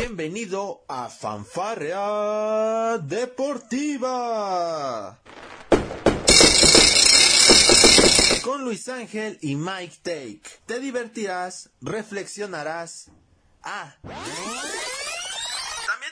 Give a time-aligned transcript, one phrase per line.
[0.00, 4.38] Bienvenido a Fanfarrea Deportiva.
[8.44, 10.42] Con Luis Ángel y Mike Take.
[10.66, 13.10] Te divertirás, reflexionarás.
[13.64, 13.96] Ah.
[14.02, 14.22] También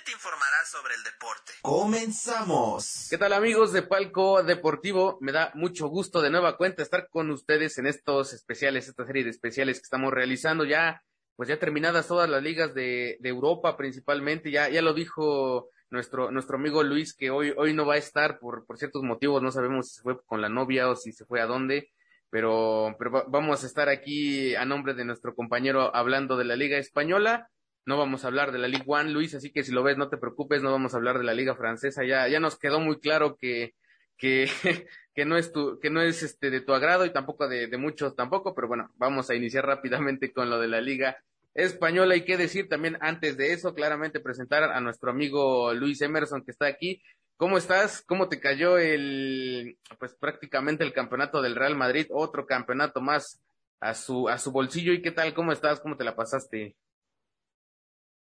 [0.05, 1.53] te informarás sobre el deporte.
[1.62, 3.07] Comenzamos.
[3.09, 5.16] ¿Qué tal amigos de Palco Deportivo?
[5.21, 9.23] Me da mucho gusto de nueva cuenta estar con ustedes en estos especiales, esta serie
[9.23, 11.05] de especiales que estamos realizando ya
[11.37, 16.31] pues ya terminadas todas las ligas de, de Europa principalmente, ya, ya lo dijo nuestro,
[16.31, 19.53] nuestro amigo Luis que hoy, hoy no va a estar por, por ciertos motivos, no
[19.53, 21.91] sabemos si se fue con la novia o si se fue a dónde,
[22.30, 26.79] pero, pero vamos a estar aquí a nombre de nuestro compañero hablando de la Liga
[26.79, 27.49] Española.
[27.85, 30.08] No vamos a hablar de la Liga One, Luis, así que si lo ves, no
[30.08, 32.05] te preocupes, no vamos a hablar de la Liga Francesa.
[32.05, 33.75] Ya, ya nos quedó muy claro que,
[34.19, 34.50] que,
[35.16, 38.14] que no es tu, que no es este de tu agrado y tampoco de, muchos
[38.14, 41.16] tampoco, pero bueno, vamos a iniciar rápidamente con lo de la Liga
[41.55, 42.16] Española.
[42.16, 46.50] Y qué decir también antes de eso, claramente presentar a nuestro amigo Luis Emerson que
[46.50, 47.02] está aquí.
[47.38, 48.02] ¿Cómo estás?
[48.02, 52.08] ¿Cómo te cayó el, pues prácticamente el campeonato del Real Madrid?
[52.10, 53.42] Otro campeonato más
[53.80, 54.92] a su, a su bolsillo.
[54.92, 55.32] ¿Y qué tal?
[55.32, 55.80] ¿Cómo estás?
[55.80, 56.76] ¿Cómo te la pasaste?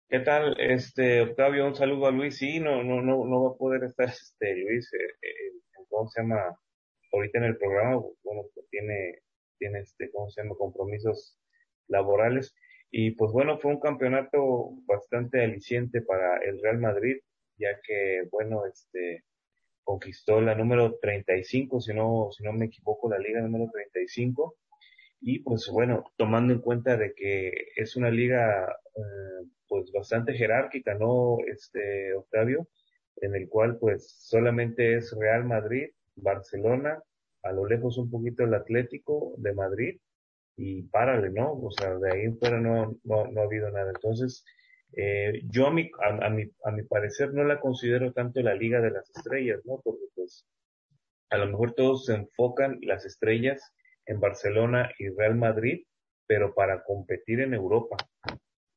[0.09, 1.66] ¿Qué tal, este, Octavio?
[1.66, 2.38] Un saludo a Luis.
[2.38, 6.22] Sí, no, no, no, no va a poder estar, este, Luis, eh, eh, ¿cómo se
[6.22, 6.56] llama?
[7.14, 9.19] Ahorita en el programa, bueno, pues tiene,
[9.59, 10.56] tiene, este, ¿cómo se llama?
[10.56, 11.38] Compromisos
[11.88, 12.56] laborales.
[12.92, 17.17] Y pues bueno, fue un campeonato bastante aliciente para el Real Madrid,
[17.58, 19.23] ya que, bueno, este,
[19.84, 24.56] conquistó la número 35, si no, si no me equivoco, la liga número 35.
[25.22, 30.95] Y pues bueno, tomando en cuenta de que es una liga eh, pues bastante jerárquica,
[30.95, 31.38] ¿no?
[31.47, 32.67] Este, Octavio,
[33.17, 37.02] en el cual pues solamente es Real Madrid, Barcelona,
[37.44, 40.00] a lo lejos un poquito el Atlético de Madrid
[40.56, 41.53] y párale, ¿no?
[41.53, 43.92] O sea, de ahí fuera no, no, no ha habido nada.
[43.94, 44.45] Entonces,
[44.95, 48.80] eh, yo a mi, a, mi, a mi parecer no la considero tanto la Liga
[48.80, 49.81] de las Estrellas, ¿no?
[49.84, 50.45] Porque pues
[51.29, 53.73] a lo mejor todos se enfocan las estrellas
[54.06, 55.84] en Barcelona y Real Madrid,
[56.28, 57.97] pero para competir en Europa,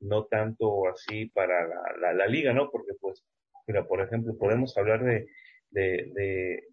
[0.00, 2.70] no tanto así para la, la, la liga, ¿no?
[2.70, 3.24] Porque pues,
[3.66, 5.28] mira, por ejemplo, podemos hablar de,
[5.70, 6.64] de, de,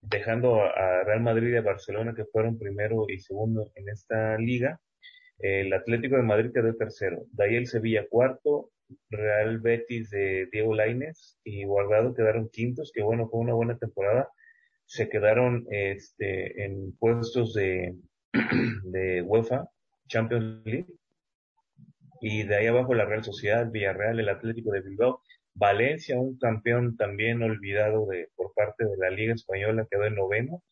[0.00, 4.80] dejando a Real Madrid y a Barcelona que fueron primero y segundo en esta liga.
[5.38, 8.70] El Atlético de Madrid quedó tercero, de ahí el Sevilla cuarto,
[9.10, 14.28] Real Betis de Diego Lainez y Guardado quedaron quintos, que bueno, fue una buena temporada.
[14.86, 17.94] Se quedaron este, en puestos de,
[18.84, 19.68] de UEFA,
[20.08, 20.86] Champions League.
[22.20, 25.22] Y de ahí abajo la Real Sociedad, Villarreal, el Atlético de Bilbao,
[25.58, 30.62] Valencia, un campeón también olvidado de, por parte de la Liga Española, quedó en noveno.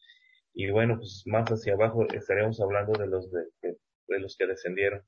[0.55, 3.77] Y bueno, pues más hacia abajo estaremos hablando de los de, de,
[4.09, 5.03] de los que descendieron.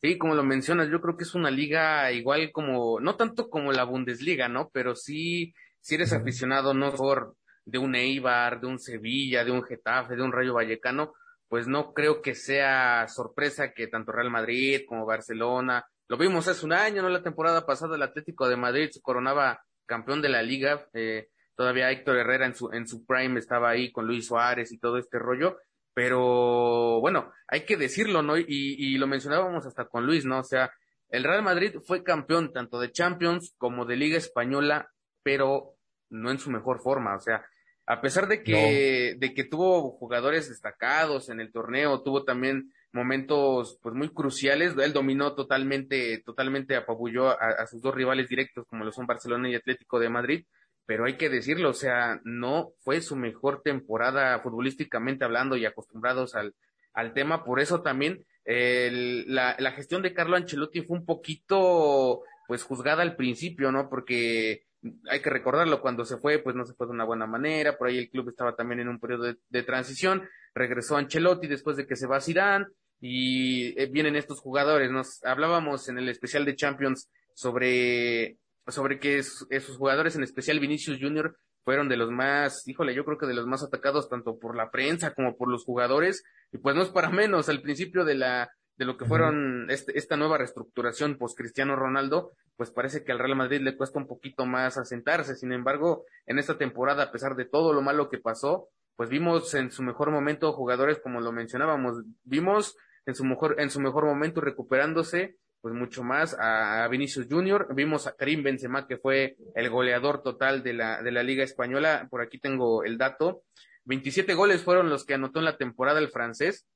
[0.00, 3.72] Sí, como lo mencionas, yo creo que es una liga igual como, no tanto como
[3.72, 4.70] la Bundesliga, ¿no?
[4.72, 9.64] Pero sí, si eres aficionado no por de un Eibar, de un Sevilla, de un
[9.64, 11.12] Getafe, de un Rayo Vallecano,
[11.48, 16.64] pues no creo que sea sorpresa que tanto Real Madrid como Barcelona, lo vimos hace
[16.64, 17.08] un año, ¿no?
[17.08, 21.90] La temporada pasada el Atlético de Madrid se coronaba campeón de la liga, eh, todavía
[21.90, 25.18] Héctor Herrera en su, en su prime estaba ahí con Luis Suárez y todo este
[25.18, 25.58] rollo,
[25.94, 28.36] pero bueno, hay que decirlo, ¿no?
[28.36, 30.40] Y, y lo mencionábamos hasta con Luis, ¿no?
[30.40, 30.70] O sea,
[31.08, 34.90] el Real Madrid fue campeón tanto de Champions como de Liga Española,
[35.22, 35.76] pero
[36.10, 37.44] no en su mejor forma, o sea,
[37.86, 39.20] a pesar de que, no.
[39.20, 44.92] de que tuvo jugadores destacados en el torneo, tuvo también momentos pues muy cruciales, él
[44.92, 50.00] dominó totalmente, totalmente apabulló a, sus dos rivales directos como lo son Barcelona y Atlético
[50.00, 50.46] de Madrid,
[50.86, 56.34] pero hay que decirlo, o sea, no fue su mejor temporada futbolísticamente hablando y acostumbrados
[56.34, 56.54] al,
[56.94, 62.62] al tema, por eso también la, la gestión de Carlo Ancelotti fue un poquito pues
[62.62, 63.88] juzgada al principio, ¿no?
[63.90, 64.66] Porque
[65.10, 67.88] hay que recordarlo, cuando se fue, pues no se fue de una buena manera, por
[67.88, 71.86] ahí el club estaba también en un periodo de, de transición, regresó Ancelotti después de
[71.86, 72.66] que se va Zidane,
[73.00, 79.18] y eh, vienen estos jugadores, nos hablábamos en el especial de Champions sobre, sobre que
[79.18, 83.26] es, esos jugadores, en especial Vinicius Junior, fueron de los más, híjole, yo creo que
[83.26, 86.22] de los más atacados tanto por la prensa como por los jugadores,
[86.52, 89.98] y pues no es para menos, al principio de la, de lo que fueron este,
[89.98, 94.06] esta nueva reestructuración post Cristiano Ronaldo, pues parece que al Real Madrid le cuesta un
[94.06, 95.34] poquito más asentarse.
[95.34, 99.54] Sin embargo, en esta temporada, a pesar de todo lo malo que pasó, pues vimos
[99.54, 104.04] en su mejor momento jugadores como lo mencionábamos, vimos en su mejor, en su mejor
[104.06, 109.70] momento recuperándose, pues mucho más a, Vinicius Junior, vimos a Karim Benzema que fue el
[109.70, 113.42] goleador total de la, de la Liga Española, por aquí tengo el dato,
[113.84, 116.66] 27 goles fueron los que anotó en la temporada el francés,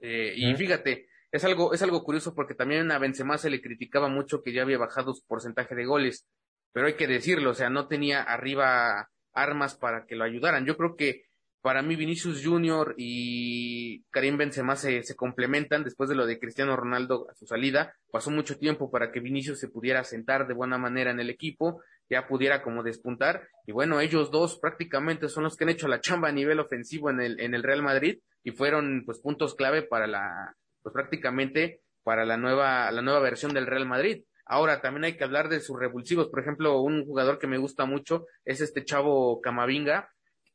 [0.00, 4.08] eh, y fíjate, es algo, es algo curioso porque también a Benzema se le criticaba
[4.08, 6.26] mucho que ya había bajado su porcentaje de goles,
[6.72, 10.66] pero hay que decirlo, o sea, no tenía arriba armas para que lo ayudaran.
[10.66, 11.24] Yo creo que
[11.62, 16.76] para mí Vinicius Junior y Karim Benzema se, se, complementan después de lo de Cristiano
[16.76, 17.94] Ronaldo a su salida.
[18.10, 21.82] Pasó mucho tiempo para que Vinicius se pudiera sentar de buena manera en el equipo,
[22.08, 23.48] ya pudiera como despuntar.
[23.66, 27.10] Y bueno, ellos dos prácticamente son los que han hecho la chamba a nivel ofensivo
[27.10, 31.80] en el, en el Real Madrid y fueron pues puntos clave para la, pues prácticamente
[32.02, 34.24] para la nueva, la nueva versión del Real Madrid.
[34.46, 36.28] Ahora, también hay que hablar de sus revulsivos.
[36.28, 40.08] Por ejemplo, un jugador que me gusta mucho es este chavo Camavinga,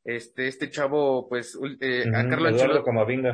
[0.05, 2.77] este, este chavo, pues, eh, a Carlo Ancelotti.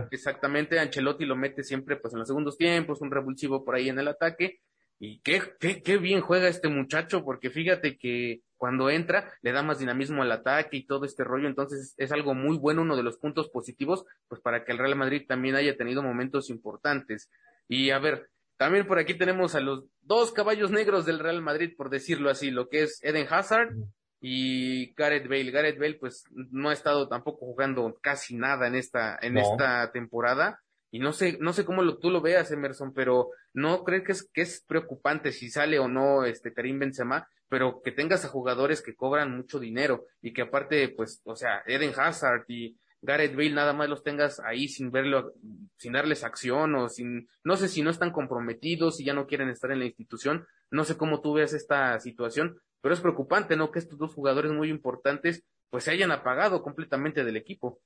[0.10, 4.00] Exactamente, Ancelotti lo mete siempre, pues, en los segundos tiempos, un revulsivo por ahí en
[4.00, 4.62] el ataque.
[4.98, 9.64] Y qué, qué, qué bien juega este muchacho, porque fíjate que cuando entra le da
[9.64, 13.02] más dinamismo al ataque y todo este rollo, entonces es algo muy bueno, uno de
[13.04, 17.32] los puntos positivos, pues para que el Real Madrid también haya tenido momentos importantes.
[17.68, 21.74] Y a ver, también por aquí tenemos a los dos caballos negros del Real Madrid,
[21.76, 23.74] por decirlo así, lo que es Eden Hazard
[24.22, 25.52] y Gareth Bale.
[25.52, 30.62] Gareth Bale pues no ha estado tampoco jugando casi nada en esta, en esta temporada.
[30.92, 34.12] Y no sé, no sé cómo lo, tú lo veas, Emerson, pero no creo que
[34.12, 38.30] es, que es preocupante si sale o no este Karim Benzema, pero que tengas a
[38.30, 43.36] jugadores que cobran mucho dinero y que aparte, pues, o sea, Eden Hazard y Gareth
[43.36, 45.34] Bale nada más los tengas ahí sin verlo,
[45.78, 49.50] sin darles acción o sin, no sé si no están comprometidos, si ya no quieren
[49.50, 53.72] estar en la institución, no sé cómo tú ves esta situación, pero es preocupante, ¿no?
[53.72, 57.80] Que estos dos jugadores muy importantes pues se hayan apagado completamente del equipo.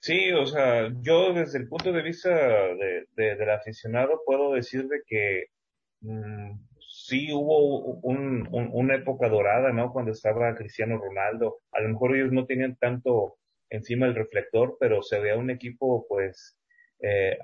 [0.00, 5.02] Sí, o sea, yo desde el punto de vista de, del aficionado puedo decir de
[5.04, 5.46] que
[6.00, 9.92] mm, sí hubo un, una época dorada, ¿no?
[9.92, 11.60] Cuando estaba Cristiano Ronaldo.
[11.72, 13.38] A lo mejor ellos no tenían tanto
[13.68, 16.56] encima el reflector, pero se veía un equipo, pues,
[17.00, 17.38] eh,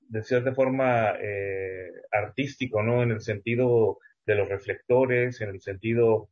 [0.00, 3.02] de cierta forma eh, artístico, ¿no?
[3.02, 3.98] En el sentido
[4.28, 6.30] de los reflectores, en el sentido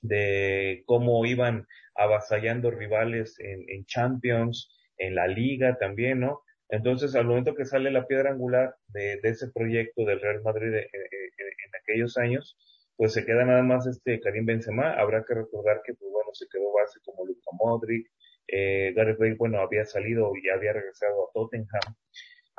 [0.00, 6.40] de cómo iban avasallando rivales en, en, Champions, en la liga también, ¿no?
[6.70, 10.68] Entonces, al momento que sale la piedra angular de, de ese proyecto del Real Madrid
[10.74, 12.56] en, en, aquellos años,
[12.96, 14.94] pues se queda nada más este Karim Benzema.
[14.94, 18.10] Habrá que recordar que, pues bueno, se quedó base como Luka Modric,
[18.48, 21.94] eh, Gareth Bale, bueno, había salido y había regresado a Tottenham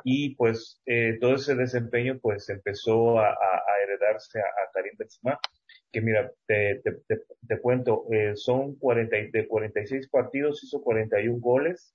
[0.04, 5.38] y pues eh, todo ese desempeño pues empezó a, a, heredarse a, a, Karim Benzema
[5.92, 11.40] que mira te, te, te, te cuento eh, son 40 de 46 partidos hizo 41
[11.40, 11.94] goles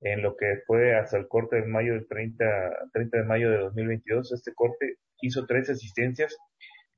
[0.00, 2.44] en lo que fue hasta el corte de mayo del 30
[2.92, 6.36] 30 de mayo de 2022 este corte hizo tres asistencias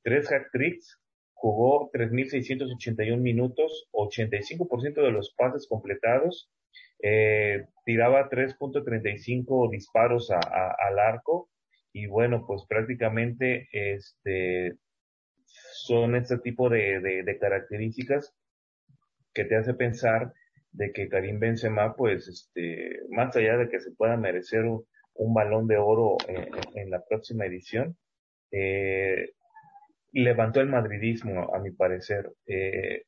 [0.03, 0.99] tres hat tricks
[1.33, 6.51] jugó 3.681 minutos 85% de los pases completados
[7.01, 11.51] eh, tiraba 3.35 disparos a, al arco
[11.93, 14.77] y bueno, pues prácticamente este,
[15.73, 18.35] son este tipo de, de, características
[19.33, 20.33] que te hace pensar
[20.73, 24.85] de que Karim Benzema, pues, este, más allá de que se pueda merecer un,
[25.35, 27.97] balón de oro en, la próxima edición,
[28.51, 29.33] eh,
[30.13, 33.05] levantó el madridismo, a mi parecer, eh,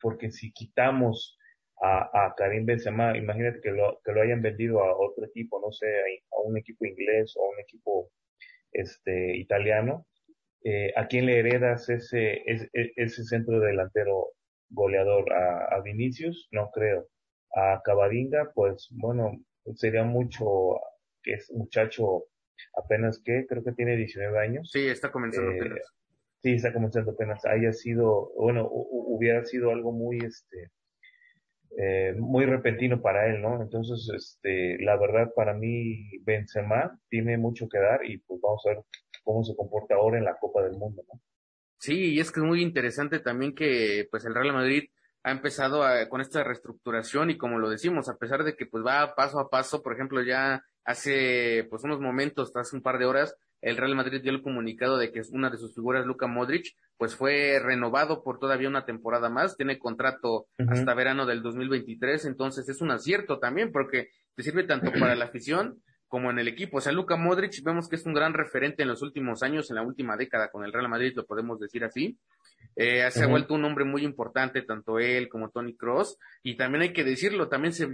[0.00, 1.37] porque si quitamos
[1.80, 5.70] a, a Karim Benzema, imagínate que lo, que lo hayan vendido a otro equipo, no
[5.72, 8.10] sé, a, un equipo inglés o a un equipo
[8.72, 10.06] este, italiano,
[10.64, 14.32] eh, ¿a quién le heredas ese, ese, ese centro delantero
[14.70, 15.32] goleador?
[15.32, 16.48] ¿A, ¿A, Vinicius?
[16.50, 17.08] No creo.
[17.54, 19.32] A Cavadinga, pues bueno,
[19.74, 20.44] sería mucho
[21.22, 22.24] que es muchacho
[22.74, 24.70] apenas que creo que tiene 19 años.
[24.72, 25.94] Sí, está comenzando eh, apenas.
[26.42, 27.44] Sí, está comenzando apenas.
[27.44, 30.70] Haya sido, bueno, hubiera sido algo muy, este,
[31.76, 33.60] eh, muy repentino para él, ¿no?
[33.60, 38.70] Entonces, este, la verdad para mí Benzema tiene mucho que dar y pues vamos a
[38.70, 38.78] ver
[39.22, 41.20] cómo se comporta ahora en la Copa del Mundo, ¿no?
[41.78, 44.90] Sí, y es que es muy interesante también que pues el Real Madrid
[45.22, 49.14] ha empezado con esta reestructuración y como lo decimos, a pesar de que pues va
[49.14, 53.36] paso a paso, por ejemplo, ya hace pues unos momentos, hace un par de horas,
[53.60, 57.14] el Real Madrid dio el comunicado de que una de sus figuras, Luka Modric, pues
[57.14, 62.80] fue renovado por todavía una temporada más, tiene contrato hasta verano del 2023, entonces es
[62.80, 66.78] un acierto también porque te sirve tanto para la afición como en el equipo.
[66.78, 69.76] O sea, Luka Modric vemos que es un gran referente en los últimos años, en
[69.76, 72.18] la última década con el Real Madrid, lo podemos decir así.
[72.76, 76.16] Eh, se ha vuelto un hombre muy importante, tanto él como Tony Cross.
[76.42, 77.88] Y también hay que decirlo, también se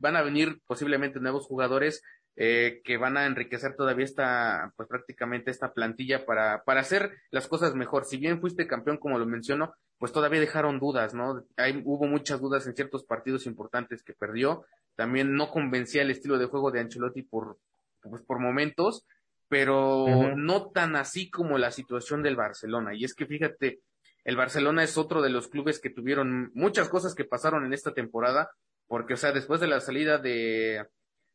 [0.00, 2.02] van a venir posiblemente nuevos jugadores
[2.36, 7.46] eh, que van a enriquecer todavía esta, pues prácticamente esta plantilla para, para hacer las
[7.46, 8.04] cosas mejor.
[8.04, 11.44] Si bien fuiste campeón, como lo menciono, pues todavía dejaron dudas, ¿no?
[11.56, 14.64] Hay, hubo muchas dudas en ciertos partidos importantes que perdió.
[14.96, 17.58] También no convencía el estilo de juego de Ancelotti por,
[18.02, 19.06] pues, por momentos,
[19.48, 22.94] pero no tan así como la situación del Barcelona.
[22.94, 23.80] Y es que fíjate,
[24.24, 27.94] el Barcelona es otro de los clubes que tuvieron muchas cosas que pasaron en esta
[27.94, 28.50] temporada,
[28.88, 30.84] porque, o sea, después de la salida de,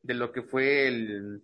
[0.01, 1.43] de lo que fue el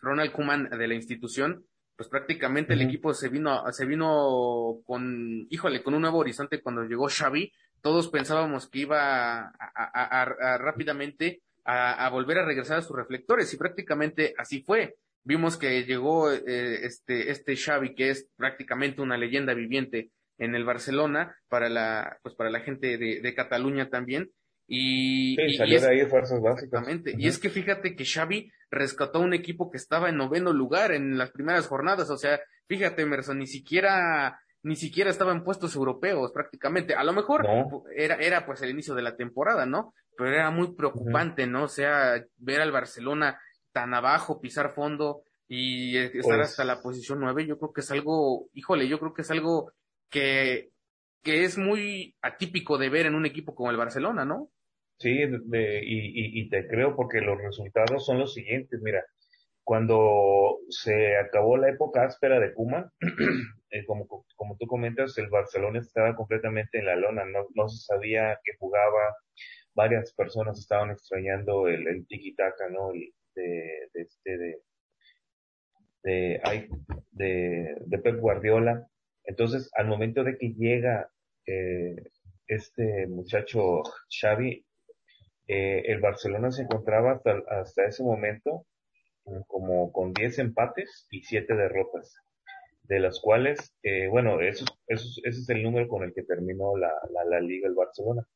[0.00, 1.64] Ronald Kuman de la institución,
[1.96, 6.84] pues prácticamente el equipo se vino, se vino con, híjole, con un nuevo horizonte cuando
[6.84, 7.52] llegó Xavi.
[7.80, 14.34] Todos pensábamos que iba a, rápidamente a, volver a regresar a sus reflectores y prácticamente
[14.38, 14.96] así fue.
[15.24, 20.64] Vimos que llegó eh, este, este Xavi, que es prácticamente una leyenda viviente en el
[20.64, 24.32] Barcelona para la, pues para la gente de, de Cataluña también.
[24.74, 26.64] Y, salió de ahí fuerzas básicas.
[26.64, 27.14] Exactamente.
[27.18, 31.18] Y es que fíjate que Xavi rescató un equipo que estaba en noveno lugar en
[31.18, 32.08] las primeras jornadas.
[32.08, 36.94] O sea, fíjate, Emerson, ni siquiera, ni siquiera estaba en puestos europeos prácticamente.
[36.94, 37.46] A lo mejor
[37.94, 39.92] era, era pues el inicio de la temporada, ¿no?
[40.16, 41.64] Pero era muy preocupante, ¿no?
[41.64, 43.38] O sea, ver al Barcelona
[43.72, 47.90] tan abajo, pisar fondo y estar pues hasta la posición nueve, yo creo que es
[47.90, 49.70] algo, híjole, yo creo que es algo
[50.08, 50.70] que,
[51.22, 54.48] que es muy atípico de ver en un equipo como el Barcelona, ¿no?
[55.02, 58.80] Sí, de, y, y, te creo porque los resultados son los siguientes.
[58.82, 59.04] Mira,
[59.64, 62.92] cuando se acabó la época áspera de Puma,
[63.70, 64.06] eh, como,
[64.36, 68.52] como tú comentas, el Barcelona estaba completamente en la lona, no, no se sabía que
[68.60, 69.16] jugaba,
[69.74, 72.92] varias personas estaban extrañando el, el tiki-taka, ¿no?
[73.34, 74.62] de, de, este, de,
[76.04, 76.68] de,
[77.10, 78.86] de, de Pep Guardiola.
[79.24, 81.10] Entonces, al momento de que llega
[81.46, 81.96] eh,
[82.46, 83.82] este muchacho
[84.20, 84.64] Xavi,
[85.48, 88.66] eh, el Barcelona se encontraba hasta, hasta ese momento
[89.24, 92.16] mm, como con 10 empates y 7 derrotas,
[92.82, 97.40] de las cuales, eh, bueno, eso, ese es el número con el que terminó la
[97.40, 98.26] liga el Barcelona.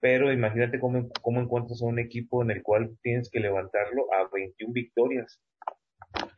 [0.00, 4.28] Pero imagínate cómo, cómo encuentras a un equipo en el cual tienes que levantarlo a
[4.32, 5.40] 21 victorias.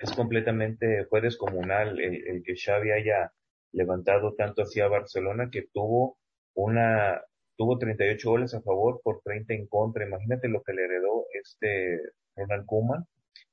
[0.00, 3.32] Es completamente, fue descomunal el, el que Xavi haya
[3.72, 6.18] levantado tanto hacia Barcelona que tuvo
[6.54, 7.22] una,
[7.56, 10.06] tuvo 38 goles a favor por 30 en contra.
[10.06, 12.00] Imagínate lo que le heredó este
[12.36, 13.04] Ronald Koeman,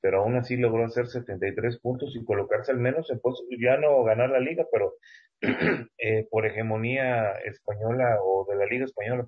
[0.02, 4.04] pero aún así logró hacer 73 puntos y colocarse al menos en puestos, ya no
[4.04, 4.96] ganar la liga, pero
[5.98, 9.26] eh, por hegemonía española o de la liga española,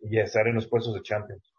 [0.00, 1.54] y estar en los puestos de Champions.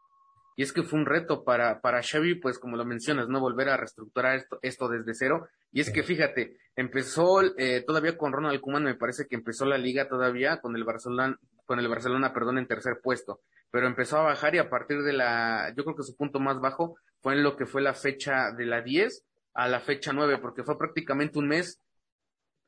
[0.57, 3.41] Y es que fue un reto para, para Xavi, pues como lo mencionas, ¿no?
[3.41, 5.47] Volver a reestructurar esto, esto desde cero.
[5.71, 9.77] Y es que fíjate, empezó eh, todavía con Ronald Koeman, me parece que empezó la
[9.77, 13.41] liga todavía con el Barcelona, con el Barcelona, perdón, en tercer puesto.
[13.71, 16.59] Pero empezó a bajar y a partir de la, yo creo que su punto más
[16.59, 20.37] bajo fue en lo que fue la fecha de la 10 a la fecha 9,
[20.39, 21.81] porque fue prácticamente un mes,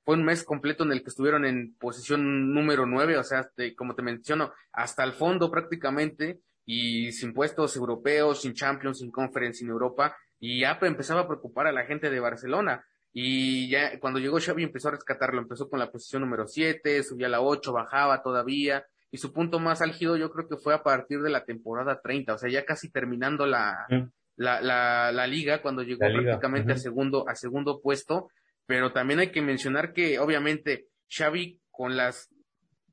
[0.06, 3.94] fue un mes completo en el que estuvieron en posición número 9, o sea, como
[3.94, 9.70] te menciono, hasta el fondo prácticamente, y sin puestos europeos, sin Champions, sin Conference, sin
[9.70, 12.86] Europa, y ya empezaba a preocupar a la gente de Barcelona.
[13.20, 17.26] Y ya cuando llegó Xavi empezó a rescatarlo, empezó con la posición número 7, subía
[17.26, 20.84] a la 8, bajaba todavía, y su punto más álgido yo creo que fue a
[20.84, 23.88] partir de la temporada 30, o sea, ya casi terminando la,
[24.36, 28.30] la, la, la, liga, cuando llegó prácticamente a segundo, a segundo puesto,
[28.68, 32.30] pero también hay que mencionar que obviamente Xavi con las,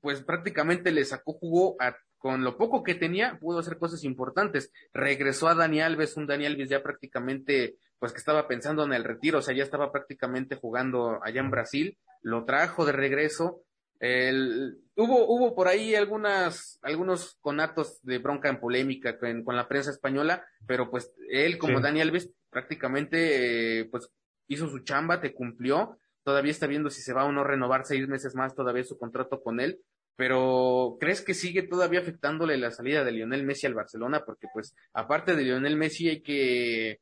[0.00, 4.72] pues prácticamente le sacó jugo a con lo poco que tenía, pudo hacer cosas importantes.
[4.94, 9.02] Regresó a Dani Alves, un Dani Alves ya prácticamente, pues que estaba pensando en el
[9.02, 13.62] retiro, o sea, ya estaba prácticamente jugando allá en Brasil, lo trajo de regreso.
[13.98, 19.90] El, hubo, hubo por ahí algunas, algunos conatos de bronca en polémica con, la prensa
[19.90, 24.10] española, pero pues él como Dani Alves prácticamente, eh, pues
[24.48, 28.06] hizo su chamba, te cumplió, todavía está viendo si se va o no renovar seis
[28.06, 29.80] meses más todavía su contrato con él,
[30.14, 34.26] pero ¿crees que sigue todavía afectándole la salida de Lionel Messi al Barcelona?
[34.26, 37.00] Porque pues aparte de Lionel Messi hay que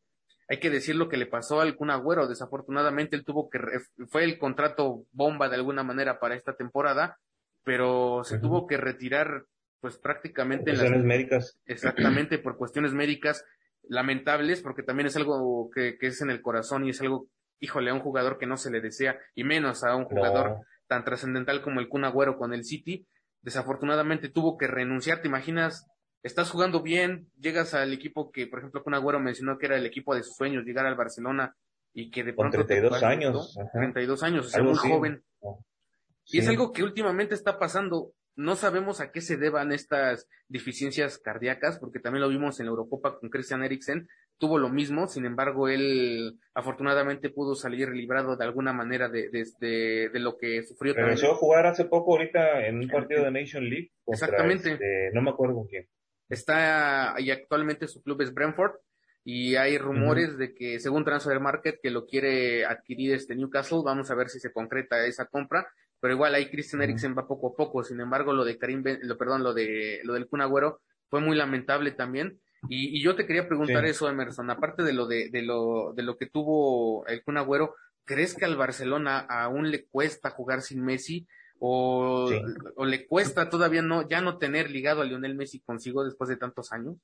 [0.53, 2.29] hay que decir lo que le pasó al Kun Agüero.
[2.29, 3.59] Desafortunadamente él tuvo que
[4.09, 7.17] fue el contrato bomba de alguna manera para esta temporada,
[7.65, 9.47] pero se tuvo que retirar
[9.81, 11.59] pues prácticamente por cuestiones médicas.
[11.65, 13.47] Exactamente por cuestiones médicas
[13.85, 17.29] lamentables, porque también es algo que, que, es en el corazón y es algo,
[17.59, 21.03] híjole, a un jugador que no se le desea y menos a un jugador tan
[21.03, 23.07] trascendental como el Kun Agüero con el City,
[23.41, 25.23] desafortunadamente tuvo que renunciar.
[25.23, 25.89] ¿Te imaginas?
[26.23, 29.87] Estás jugando bien, llegas al equipo que, por ejemplo, Kun Agüero mencionó que era el
[29.87, 31.57] equipo de sus sueños, llegar al Barcelona
[31.93, 32.59] y que de pronto.
[32.59, 33.59] Con 32 años.
[33.73, 35.25] 32 años, o sea, muy joven.
[36.27, 38.13] Y es algo que últimamente está pasando.
[38.35, 42.71] No sabemos a qué se deban estas deficiencias cardíacas, porque también lo vimos en la
[42.71, 48.45] Eurocopa con Christian Eriksen, tuvo lo mismo, sin embargo, él afortunadamente pudo salir librado de
[48.45, 50.95] alguna manera de, de, de, lo que sufrió.
[50.95, 53.93] Regresó a jugar hace poco ahorita en un partido de Nation League.
[54.07, 54.73] Exactamente.
[54.73, 55.87] Este, no me acuerdo con quién.
[56.33, 58.73] Está, y actualmente su club es Brentford,
[59.23, 64.11] y hay rumores de que según Transfer Market que lo quiere adquirir este Newcastle, vamos
[64.11, 65.69] a ver si se concreta esa compra,
[66.01, 69.19] pero igual ahí Christian Eriksen va poco a poco, sin embargo lo de Karim, lo,
[69.19, 72.41] perdón, lo de lo del Kun Agüero fue muy lamentable también.
[72.67, 76.03] Y, y yo te quería preguntar eso, Emerson, aparte de lo de, de lo de
[76.03, 77.75] lo que tuvo el Kun Agüero,
[78.07, 81.29] ¿crees que al Barcelona aún le cuesta jugar sin Messi?
[81.65, 82.29] O,
[82.75, 86.37] o, le cuesta todavía no, ya no tener ligado a Lionel Messi consigo después de
[86.37, 86.97] tantos años?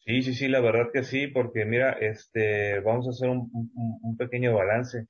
[0.00, 3.48] Sí, sí, sí, la verdad que sí, porque mira, este, vamos a hacer un,
[4.02, 5.06] un, pequeño balance.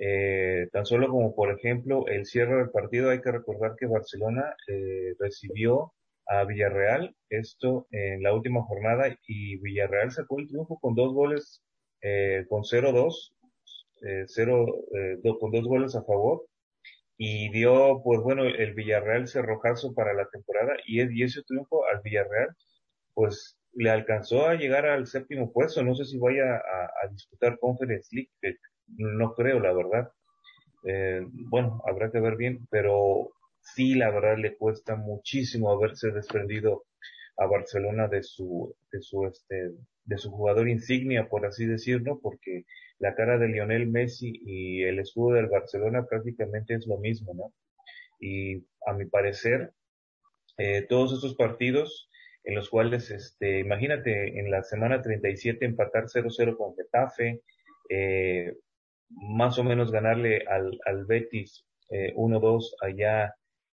[0.00, 4.54] Eh, tan solo como por ejemplo el cierre del partido, hay que recordar que Barcelona
[4.68, 5.92] eh, recibió
[6.26, 11.62] a Villarreal, esto en la última jornada, y Villarreal sacó el triunfo con dos goles,
[12.00, 13.34] eh, con 0-2,
[14.00, 14.64] eh, cero,
[14.98, 16.46] eh, con dos goles a favor,
[17.18, 22.48] y dio, pues bueno, el Villarreal cerrojazo para la temporada, y, ese triunfo al Villarreal,
[23.14, 27.58] pues le alcanzó a llegar al séptimo puesto, no sé si vaya a, a disputar
[27.58, 28.30] Conference League,
[28.96, 30.10] no creo, la verdad.
[30.84, 36.84] Eh, bueno, habrá que ver bien, pero sí, la verdad le cuesta muchísimo haberse desprendido
[37.38, 39.72] a Barcelona de su, de su, este,
[40.04, 42.64] de su jugador insignia, por así decirlo, porque
[42.98, 47.52] la cara de Lionel Messi y el escudo del Barcelona prácticamente es lo mismo, ¿no?
[48.20, 49.72] Y a mi parecer,
[50.58, 52.08] eh, todos estos partidos
[52.44, 57.42] en los cuales, este, imagínate, en la semana 37 empatar 0-0 con Getafe,
[57.90, 58.54] eh,
[59.10, 63.34] más o menos ganarle al, al Betis eh, 1-2 allá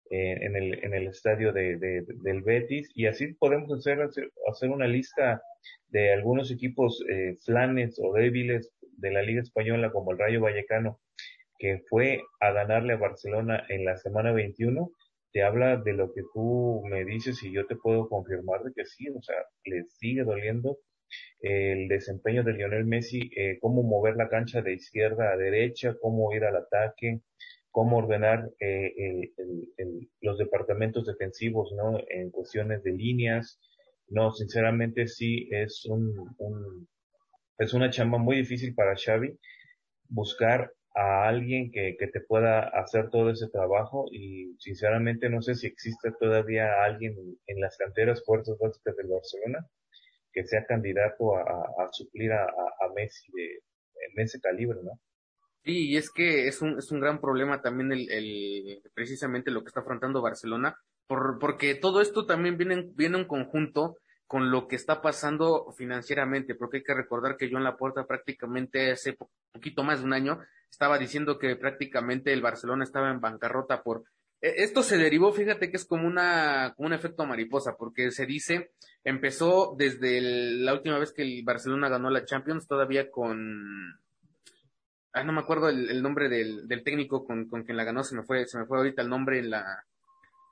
[0.10, 4.88] en, el, en el estadio de, de, del Betis y así podemos hacer, hacer, una
[4.88, 5.42] lista
[5.88, 11.00] de algunos equipos eh, flanes o débiles de la Liga Española como el Rayo Vallecano
[11.58, 14.92] que fue a ganarle a Barcelona en la semana 21
[15.32, 18.86] te habla de lo que tú me dices y yo te puedo confirmar de que
[18.86, 20.80] sí, o sea, le sigue doliendo
[21.42, 26.34] el desempeño de Lionel Messi, eh, cómo mover la cancha de izquierda a derecha, cómo
[26.34, 27.22] ir al ataque,
[27.72, 28.94] cómo ordenar eh,
[29.38, 31.98] el, el, los departamentos defensivos, ¿no?
[32.10, 33.60] En cuestiones de líneas.
[34.08, 36.88] No, sinceramente sí es un, un,
[37.60, 39.38] es una chamba muy difícil para Xavi
[40.10, 45.53] buscar a alguien que, que te pueda hacer todo ese trabajo y sinceramente no sé
[45.55, 49.68] si existe todavía alguien en las canteras fuerzas básicas del Barcelona
[50.34, 53.62] que sea candidato a, a, suplir a, a Messi de,
[54.12, 55.00] en ese calibre, ¿no?
[55.63, 59.61] Sí, y es que es un, es un gran problema también el, el precisamente lo
[59.61, 64.67] que está afrontando Barcelona, por, porque todo esto también viene, viene en conjunto con lo
[64.67, 69.17] que está pasando financieramente, porque hay que recordar que yo en la puerta prácticamente hace
[69.51, 74.03] poquito más de un año estaba diciendo que prácticamente el Barcelona estaba en bancarrota por
[74.39, 78.25] e, esto se derivó, fíjate que es como una como un efecto mariposa, porque se
[78.25, 78.72] dice
[79.03, 84.00] empezó desde la última vez que el Barcelona ganó la Champions, todavía con
[85.13, 88.24] ah, no me acuerdo el, nombre del, técnico con, con, quien la ganó, se me
[88.24, 89.85] fue, se me fue ahorita el nombre en la,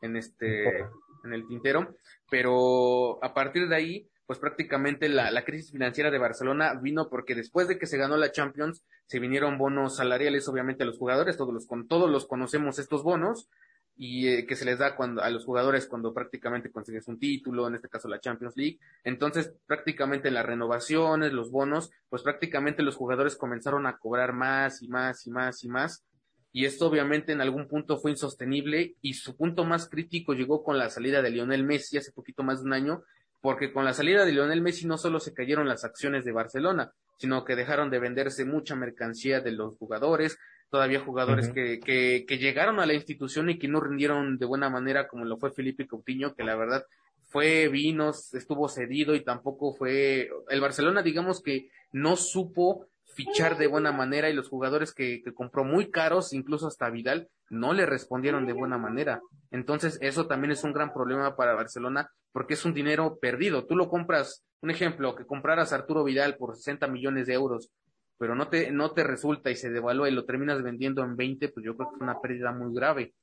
[0.01, 0.79] en este,
[1.23, 1.95] en el tintero,
[2.29, 7.33] pero a partir de ahí, pues prácticamente la, la crisis financiera de Barcelona vino porque
[7.35, 11.37] después de que se ganó la Champions, se vinieron bonos salariales, obviamente a los jugadores,
[11.37, 13.49] todos los, con, todos los conocemos estos bonos,
[13.97, 17.67] y eh, que se les da cuando a los jugadores cuando prácticamente consigues un título,
[17.67, 18.79] en este caso la Champions League.
[19.03, 24.87] Entonces, prácticamente las renovaciones, los bonos, pues prácticamente los jugadores comenzaron a cobrar más y
[24.87, 26.05] más y más y más.
[26.51, 30.77] Y esto obviamente en algún punto fue insostenible y su punto más crítico llegó con
[30.77, 33.03] la salida de Lionel Messi hace poquito más de un año,
[33.41, 36.91] porque con la salida de Lionel Messi no solo se cayeron las acciones de Barcelona,
[37.17, 40.37] sino que dejaron de venderse mucha mercancía de los jugadores,
[40.69, 44.69] todavía jugadores que, que, que, llegaron a la institución y que no rindieron de buena
[44.69, 46.85] manera como lo fue Felipe Coutinho, que la verdad
[47.29, 53.67] fue vinos, estuvo cedido y tampoco fue el Barcelona digamos que no supo fichar de
[53.67, 57.85] buena manera y los jugadores que, que compró muy caros, incluso hasta Vidal, no le
[57.85, 59.21] respondieron de buena manera.
[59.49, 63.65] Entonces eso también es un gran problema para Barcelona porque es un dinero perdido.
[63.65, 67.71] Tú lo compras, un ejemplo, que compraras a Arturo Vidal por 60 millones de euros
[68.17, 71.49] pero no te, no te resulta y se devalúa y lo terminas vendiendo en 20,
[71.49, 73.13] pues yo creo que es una pérdida muy grave.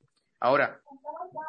[0.41, 0.81] Ahora,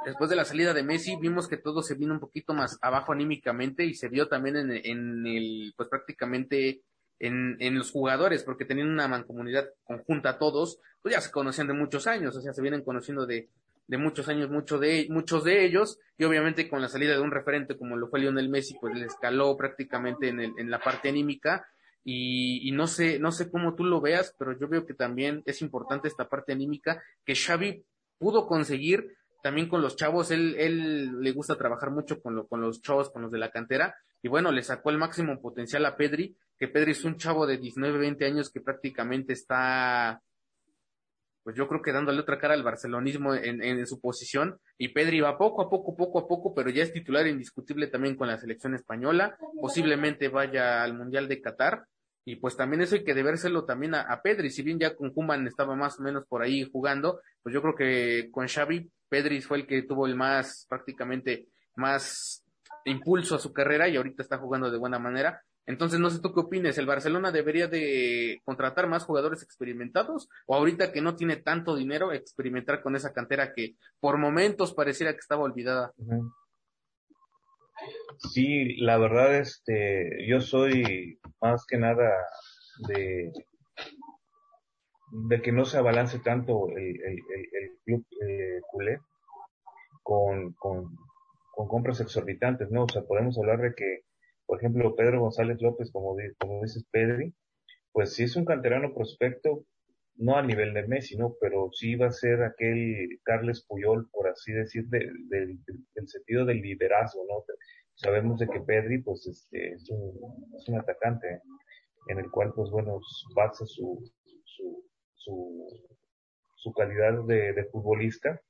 [0.06, 3.12] después de la salida de Messi, vimos que todo se vino un poquito más abajo
[3.12, 6.82] anímicamente y se vio también en, en el, pues prácticamente
[7.20, 11.74] en, en los jugadores, porque tenían una mancomunidad conjunta todos, pues ya se conocían de
[11.74, 13.50] muchos años, o sea, se vienen conociendo de,
[13.88, 17.32] de muchos años, mucho de, muchos de ellos, y obviamente con la salida de un
[17.32, 21.10] referente como lo fue Lionel Messi, pues le escaló prácticamente en, el, en la parte
[21.10, 21.68] anímica,
[22.08, 25.64] y, no sé, no sé cómo tú lo veas, pero yo veo que también es
[25.64, 27.84] importante esta parte anímica que Xavi
[28.20, 32.62] pudo conseguir también con los chavos, él, él le gusta trabajar mucho con, lo, con
[32.62, 35.98] los chavos, con los de la cantera, y bueno, le sacó el máximo potencial a
[35.98, 40.22] Pedri, que Pedri es un chavo de 19, 20 años que prácticamente está,
[41.44, 45.22] pues yo creo que dándole otra cara al barcelonismo en, en, su posición, y Pedri
[45.22, 48.40] va poco a poco, poco a poco, pero ya es titular indiscutible también con la
[48.40, 51.86] selección española, posiblemente vaya al Mundial de Qatar,
[52.26, 55.46] y pues también eso hay que debérselo también a, Pedri, si bien ya con Kuman
[55.48, 59.60] estaba más o menos por ahí jugando, pues yo creo que con Xavi, Pedri fue
[59.60, 62.44] el que tuvo el más, prácticamente, más
[62.86, 65.44] impulso a su carrera y ahorita está jugando de buena manera.
[65.68, 70.56] Entonces, no sé tú qué opines, ¿el Barcelona debería de contratar más jugadores experimentados o
[70.56, 75.20] ahorita que no tiene tanto dinero experimentar con esa cantera que por momentos pareciera que
[75.20, 75.92] estaba olvidada?
[78.34, 82.12] Sí, la verdad, este, yo soy más que nada
[82.88, 83.32] de,
[85.42, 89.00] que no se abalance tanto el, el, el, club eh, culé
[90.04, 90.96] con, con,
[91.54, 92.84] con, compras exorbitantes, ¿no?
[92.84, 94.02] O sea, podemos hablar de que,
[94.46, 97.34] por ejemplo, Pedro González López, como, como dices Pedri,
[97.92, 99.66] pues sí es un canterano prospecto,
[100.18, 101.36] no a nivel de Messi, ¿no?
[101.42, 106.62] Pero sí va a ser aquel Carles Puyol, por así decir, del del sentido del
[106.62, 107.44] liderazgo, ¿no?
[107.96, 111.42] Sabemos de que Pedri, pues, este, es un, es un atacante
[112.08, 113.00] en el cual, pues, bueno,
[113.36, 114.12] basa su,
[114.44, 115.68] su, su,
[116.56, 118.42] su calidad de, de, futbolista,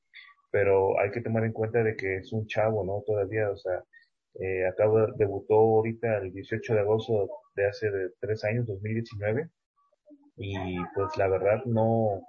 [0.52, 3.04] pero hay que tomar en cuenta de que es un chavo, ¿no?
[3.06, 3.84] Todavía, o sea,
[4.40, 9.50] eh, acaba, debutó ahorita el 18 de agosto de hace de tres años, 2019,
[10.38, 12.22] y pues la verdad no,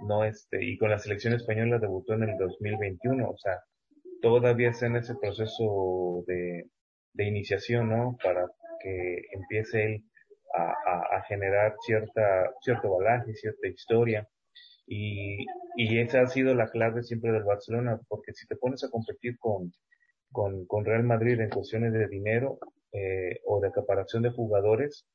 [0.00, 3.60] no este, y con la selección española debutó en el 2021, o sea,
[4.20, 6.70] todavía está en ese proceso de,
[7.14, 8.16] de iniciación, ¿no?
[8.22, 8.46] Para
[8.80, 10.04] que empiece él
[10.54, 14.28] a, a, generar cierta, cierto balaje, cierta historia.
[14.86, 18.90] Y, y esa ha sido la clave siempre del Barcelona, porque si te pones a
[18.90, 19.72] competir con,
[20.30, 22.58] con, con Real Madrid en cuestiones de dinero
[22.92, 25.06] eh, o de acaparación de jugadores,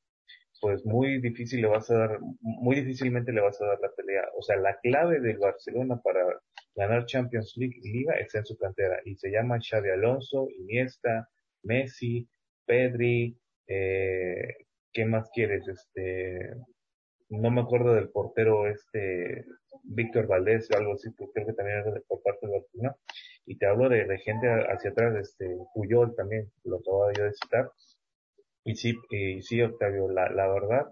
[0.59, 4.23] pues muy difícil le vas a dar, muy difícilmente le vas a dar la pelea.
[4.37, 6.21] O sea, la clave del Barcelona para
[6.75, 11.29] ganar Champions League y Liga está en su cantera y se llama Xavi Alonso, Iniesta,
[11.63, 12.27] Messi,
[12.65, 14.55] Pedri, eh,
[14.93, 15.67] ¿qué más quieres?
[15.67, 16.53] Este,
[17.29, 19.45] no me acuerdo del portero este,
[19.83, 22.95] Víctor Valdés o algo así, creo que también es por parte del Barcelona.
[23.45, 27.71] Y te hablo de, gente hacia atrás, este, Puyol también, lo acabo yo de citar
[28.67, 30.91] y sí, y sí, Octavio, la, la verdad,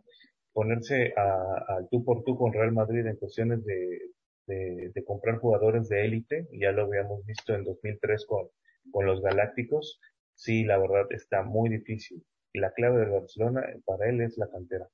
[0.53, 3.99] ponerse al tú por tú con Real Madrid en cuestiones de,
[4.47, 8.47] de, comprar jugadores de élite, ya lo habíamos visto en 2003 con,
[8.91, 9.99] con los Galácticos,
[10.33, 12.23] sí, la verdad está muy difícil.
[12.53, 14.87] Y la clave de Barcelona para él es la cantera.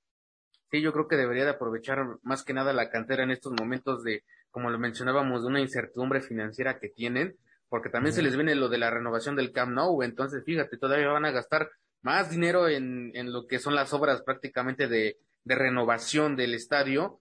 [0.71, 4.03] Sí, yo creo que debería de aprovechar más que nada la cantera en estos momentos
[4.03, 7.35] de, como lo mencionábamos, de una incertidumbre financiera que tienen,
[7.69, 11.09] porque también se les viene lo de la renovación del Camp Nou, entonces fíjate, todavía
[11.09, 11.69] van a gastar
[12.01, 17.19] más dinero en, en lo que son las obras prácticamente de, de renovación del estadio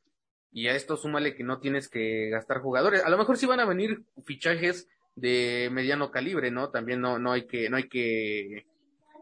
[0.52, 3.04] y a esto súmale que no tienes que gastar jugadores.
[3.04, 6.70] A lo mejor sí van a venir fichajes de mediano calibre, ¿no?
[6.70, 8.66] También no, no hay que, no hay que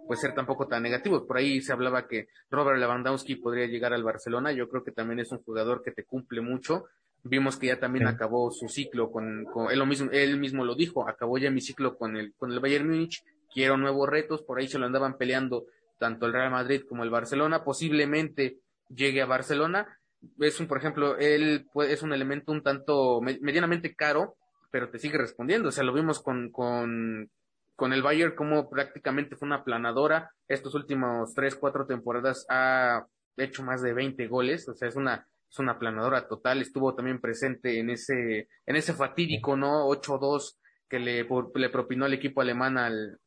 [0.07, 1.25] pues ser tampoco tan negativos.
[1.25, 4.53] Por ahí se hablaba que Robert Lewandowski podría llegar al Barcelona.
[4.53, 6.87] Yo creo que también es un jugador que te cumple mucho.
[7.25, 10.77] Vimos que ya también acabó su ciclo con, con él, lo mismo, él mismo lo
[10.77, 14.59] dijo, acabó ya mi ciclo con el, con el Bayern Múnich quiero nuevos retos, por
[14.59, 15.67] ahí se lo andaban peleando
[15.99, 18.59] tanto el Real Madrid como el Barcelona, posiblemente
[18.89, 19.99] llegue a Barcelona.
[20.39, 24.37] Es un, por ejemplo, él es un elemento un tanto medianamente caro,
[24.71, 25.69] pero te sigue respondiendo.
[25.69, 27.31] O sea, lo vimos con, con,
[27.77, 30.31] con el Bayern como prácticamente fue una planadora.
[30.49, 33.07] Estos últimos tres, cuatro temporadas ha
[33.37, 34.69] hecho más de 20 goles.
[34.69, 36.61] O sea, es una, es una planadora total.
[36.61, 39.87] Estuvo también presente en ese, en ese fatídico, ¿no?
[39.89, 40.57] 8-2
[40.89, 43.21] que le, le propinó el equipo alemán al,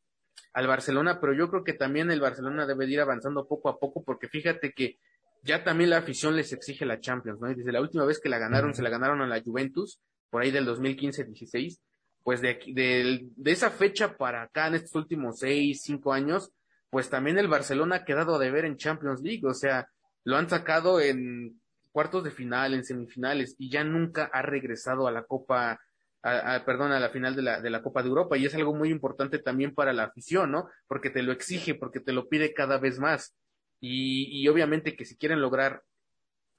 [0.54, 4.04] al Barcelona, pero yo creo que también el Barcelona debe ir avanzando poco a poco
[4.04, 5.00] porque fíjate que
[5.44, 7.50] ya también la afición les exige la Champions, ¿no?
[7.50, 10.44] Y desde la última vez que la ganaron, se la ganaron a la Juventus, por
[10.44, 11.80] ahí del 2015-16,
[12.24, 16.52] pues de, de, de esa fecha para acá, en estos últimos seis, cinco años,
[16.90, 19.88] pues también el Barcelona ha quedado a deber en Champions League, o sea,
[20.24, 21.60] lo han sacado en
[21.92, 25.80] cuartos de final, en semifinales, y ya nunca ha regresado a la Copa
[26.24, 28.74] a, perdón, a la final de la, de la Copa de Europa y es algo
[28.74, 30.70] muy importante también para la afición, ¿no?
[30.88, 33.36] Porque te lo exige, porque te lo pide cada vez más.
[33.80, 35.82] Y, y obviamente que si quieren lograr,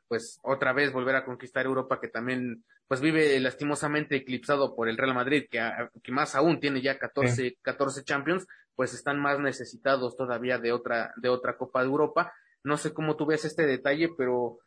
[0.09, 4.99] pues otra vez volver a conquistar Europa, que también, pues vive lastimosamente eclipsado por el
[4.99, 5.63] Real Madrid, que,
[6.03, 11.15] que más aún tiene ya 14, 14 Champions, pues están más necesitados todavía de otra,
[11.17, 12.33] de otra Copa de Europa.
[12.65, 14.59] No sé cómo tú ves este detalle, pero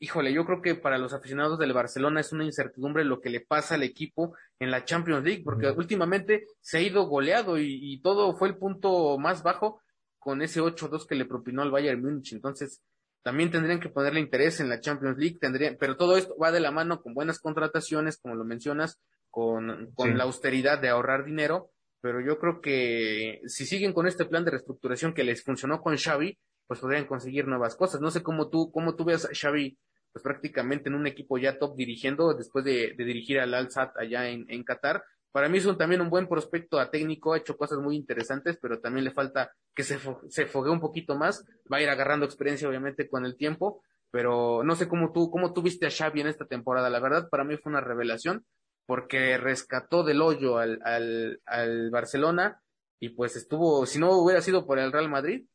[0.00, 3.40] híjole, yo creo que para los aficionados del Barcelona es una incertidumbre lo que le
[3.40, 8.34] pasa al equipo en la Champions League, porque últimamente se ha ido goleado y, todo
[8.34, 9.82] fue el punto más bajo
[10.18, 12.32] con ese 8-2 que le propinó al Bayern Múnich.
[12.32, 12.82] Entonces,
[13.22, 16.60] también tendrían que ponerle interés en la Champions League, tendrían, pero todo esto va de
[16.60, 21.70] la mano con buenas contrataciones, como lo mencionas, con, con la austeridad de ahorrar dinero,
[22.00, 25.98] pero yo creo que si siguen con este plan de reestructuración que les funcionó con
[25.98, 28.00] Xavi, pues podrían conseguir nuevas cosas.
[28.00, 29.76] No sé cómo tú, cómo tú ves a Xavi,
[30.12, 34.46] pues prácticamente en un equipo ya top dirigiendo, después de, dirigir al Al-Sad allá en,
[34.48, 37.78] en Qatar, para mí es un, también un buen prospecto a técnico, ha hecho cosas
[37.78, 41.82] muy interesantes, pero también le falta que se, se fogue un poquito más, va a
[41.82, 45.86] ir agarrando experiencia obviamente con el tiempo, pero no sé cómo tú, cómo tú viste
[45.86, 48.44] a Xavi en esta temporada, la verdad para mí fue una revelación,
[48.86, 52.60] porque rescató del hoyo al, al, al Barcelona
[52.98, 55.46] y pues estuvo, si no hubiera sido por el Real Madrid,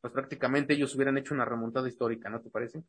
[0.00, 2.82] pues prácticamente ellos hubieran hecho una remontada histórica, ¿no te parece?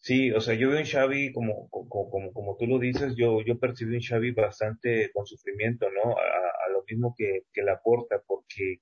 [0.00, 3.42] Sí, o sea, yo veo en Xavi, como, como, como, como tú lo dices, yo,
[3.42, 6.12] yo percibí en Xavi bastante con sufrimiento, ¿no?
[6.16, 8.80] A, lo mismo que, que la porta, porque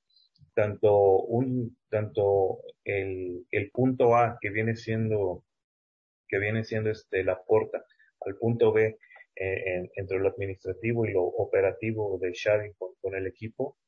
[0.54, 5.44] tanto un, tanto el, el punto A que viene siendo,
[6.28, 7.84] que viene siendo este, la porta,
[8.20, 8.98] al punto B,
[9.36, 13.78] eh, entre lo administrativo y lo operativo de Xavi con, con el equipo,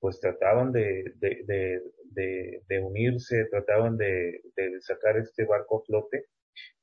[0.00, 1.80] pues trataban de, de,
[2.68, 6.26] de, unirse, trataban de, de sacar este barco a flote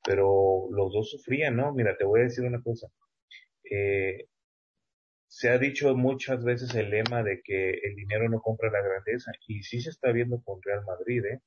[0.04, 1.72] pero los dos sufrían, ¿no?
[1.72, 2.88] Mira, te voy a decir una cosa.
[3.64, 4.26] Eh,
[5.26, 9.32] se ha dicho muchas veces el lema de que el dinero no compra la grandeza,
[9.46, 11.40] y sí se está viendo con Real Madrid, ¿eh?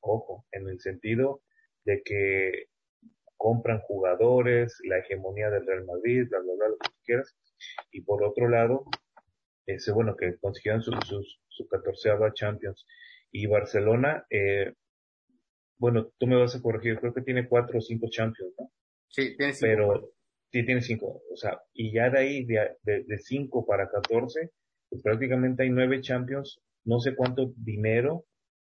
[0.00, 1.42] Ojo, en el sentido
[1.84, 2.66] de que
[3.36, 7.36] compran jugadores, la hegemonía del Real Madrid, bla, bla, bla, lo que quieras,
[7.90, 8.84] y por otro lado,
[9.66, 12.86] ese, bueno, que consiguieron su, su, su 14 Champions,
[13.30, 14.74] y Barcelona, eh,
[15.82, 18.70] bueno, tú me vas a corregir, creo que tiene cuatro o cinco champions, ¿no?
[19.08, 19.66] Sí, tiene cinco.
[19.66, 20.12] Pero
[20.52, 24.52] sí tiene cinco, o sea, y ya de ahí, de, de, cinco para catorce,
[24.88, 28.26] pues prácticamente hay nueve champions, no sé cuánto dinero,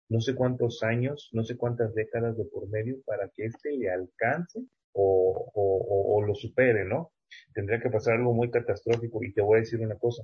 [0.08, 3.90] no sé cuántos años, no sé cuántas décadas de por medio para que este le
[3.90, 4.60] alcance
[4.92, 7.12] o, o, o, lo supere, ¿no?
[7.52, 10.22] Tendría que pasar algo muy catastrófico y te voy a decir una cosa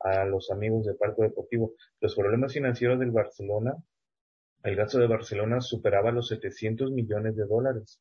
[0.00, 1.72] a los amigos del Parque Deportivo.
[1.98, 3.74] Los problemas financieros del Barcelona
[4.62, 8.00] el gasto de Barcelona superaba los 700 millones de dólares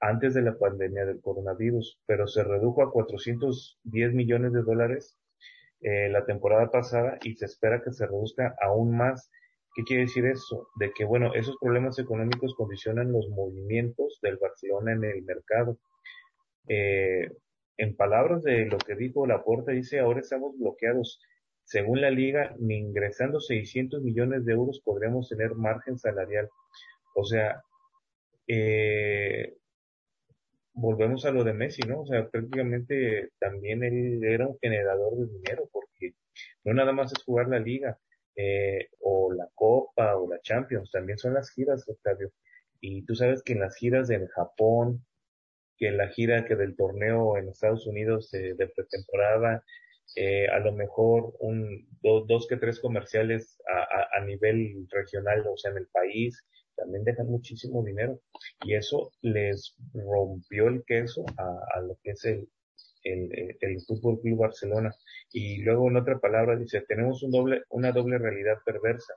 [0.00, 5.16] antes de la pandemia del coronavirus, pero se redujo a 410 millones de dólares
[5.80, 9.30] eh, la temporada pasada y se espera que se reduzca aún más.
[9.74, 10.68] ¿Qué quiere decir eso?
[10.76, 15.78] De que, bueno, esos problemas económicos condicionan los movimientos del Barcelona en el mercado.
[16.68, 17.30] Eh,
[17.76, 21.20] en palabras de lo que dijo Laporta, dice, ahora estamos bloqueados.
[21.68, 26.48] Según la liga, ni ingresando 600 millones de euros podremos tener margen salarial.
[27.14, 27.62] O sea,
[28.46, 29.54] eh,
[30.72, 32.00] volvemos a lo de Messi, ¿no?
[32.00, 36.14] O sea, prácticamente también él era un generador de dinero, porque
[36.64, 37.98] no nada más es jugar la liga,
[38.34, 42.32] eh, o la Copa, o la Champions, también son las giras, Octavio.
[42.80, 45.04] Y tú sabes que en las giras en Japón,
[45.76, 49.62] que en la gira que del torneo en Estados Unidos de pretemporada,
[50.16, 53.58] eh, a lo mejor un, dos que tres comerciales
[54.14, 56.44] a, nivel regional, o sea, en el país,
[56.76, 58.20] también dejan muchísimo dinero
[58.64, 62.48] y eso les rompió el queso a, a lo que es el,
[63.04, 64.94] el, el, Fútbol Club Barcelona.
[65.32, 69.14] Y luego en otra palabra dice, tenemos un doble, una doble realidad perversa,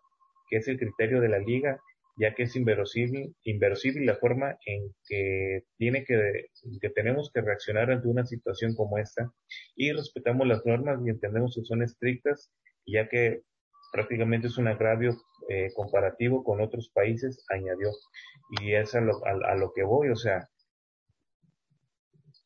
[0.50, 1.80] que es el criterio de la liga
[2.22, 8.08] ya que es inverosímil, la forma en que tiene que, que tenemos que reaccionar ante
[8.08, 9.32] una situación como esta
[9.76, 12.52] y respetamos las normas y entendemos que son estrictas,
[12.86, 13.42] ya que
[13.92, 15.18] prácticamente es un agravio
[15.50, 17.90] eh, comparativo con otros países, añadió.
[18.62, 20.48] Y es a lo, a, lo que voy, o sea,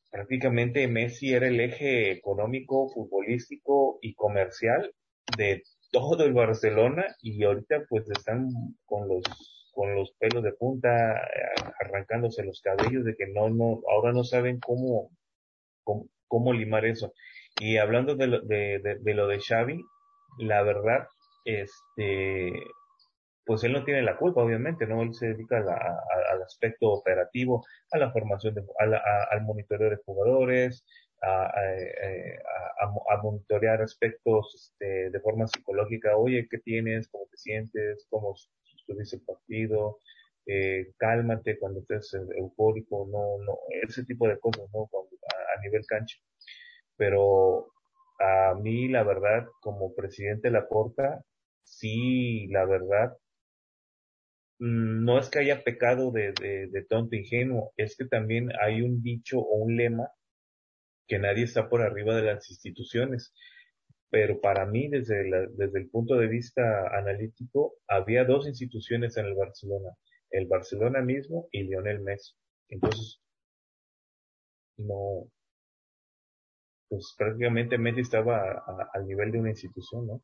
[0.09, 4.93] prácticamente Messi era el eje económico, futbolístico y comercial
[5.37, 8.47] de todo el Barcelona y ahorita pues están
[8.85, 13.81] con los con los pelos de punta, eh, arrancándose los cabellos de que no, no,
[13.91, 15.11] ahora no saben cómo,
[15.83, 17.13] cómo, limar eso.
[17.59, 19.81] Y hablando de lo de, de, lo de Xavi,
[20.39, 21.07] la verdad,
[21.45, 22.51] este,
[23.45, 25.01] pues él no tiene la culpa, obviamente, ¿no?
[25.03, 30.85] Él se dedica al aspecto operativo, a la formación, de, al monitoreo de jugadores,
[31.21, 31.51] a,
[32.79, 36.17] a, monitorear aspectos este, de forma psicológica.
[36.17, 37.07] Oye, ¿qué tienes?
[37.09, 38.05] ¿Cómo te sientes?
[38.09, 38.35] ¿Cómo
[38.87, 39.99] estuviste el partido?
[40.45, 44.83] Eh, cálmate cuando estés eufórico, no, no, ese tipo de cosas, ¿no?
[44.83, 46.17] a, nivel cancha.
[46.97, 47.71] Pero
[48.19, 51.23] a mí, la verdad, como presidente de la Porta,
[51.63, 53.17] sí, la verdad,
[54.59, 59.01] no es que haya pecado de, de, de tonto ingenuo, es que también hay un
[59.01, 60.09] dicho o un lema
[61.07, 63.33] que nadie está por arriba de las instituciones.
[64.09, 69.35] Pero para mí, desde, desde el punto de vista analítico, había dos instituciones en el
[69.35, 69.89] Barcelona,
[70.29, 72.33] el Barcelona mismo y Lionel Messi.
[72.69, 73.19] Entonces,
[74.77, 75.29] no,
[76.89, 78.63] pues prácticamente Messi estaba
[78.93, 80.21] al nivel de una institución, ¿no?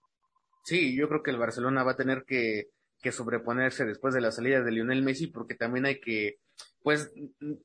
[0.64, 2.70] Sí, yo creo que el Barcelona va a tener que,
[3.02, 6.38] que sobreponerse después de la salida de Lionel Messi porque también hay que,
[6.84, 7.12] pues,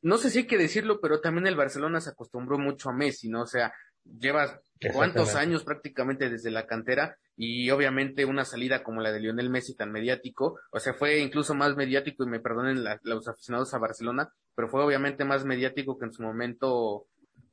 [0.02, 3.28] no sé si hay que decirlo, pero también el Barcelona se acostumbró mucho a Messi,
[3.28, 3.42] ¿no?
[3.42, 3.72] O sea,
[4.18, 4.60] lleva
[4.92, 9.74] cuántos años prácticamente desde la cantera y obviamente una salida como la de Lionel Messi
[9.74, 14.30] tan mediático, o sea, fue incluso más mediático y me perdonen los aficionados a Barcelona,
[14.54, 17.06] pero fue obviamente más mediático que en su momento,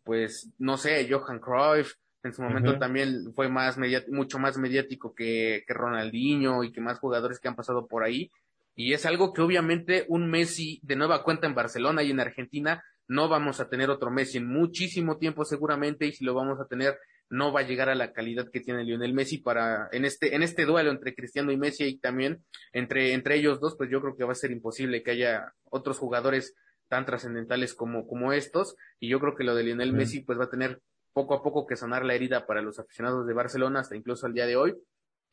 [0.04, 5.66] pues, no sé, Johan Cruyff, en su momento también fue más mucho más mediático que,
[5.68, 8.32] que Ronaldinho y que más jugadores que han pasado por ahí.
[8.76, 12.82] Y es algo que obviamente un Messi de nueva cuenta en Barcelona y en Argentina
[13.08, 16.66] no vamos a tener otro Messi en muchísimo tiempo seguramente y si lo vamos a
[16.66, 16.98] tener
[17.30, 20.44] no va a llegar a la calidad que tiene Lionel Messi para en este en
[20.44, 24.16] este duelo entre Cristiano y Messi y también entre entre ellos dos pues yo creo
[24.16, 26.56] que va a ser imposible que haya otros jugadores
[26.88, 30.46] tan trascendentales como como estos y yo creo que lo de Lionel Messi pues va
[30.46, 30.82] a tener
[31.14, 34.34] poco a poco que sanar la herida para los aficionados de Barcelona hasta incluso al
[34.34, 34.76] día de hoy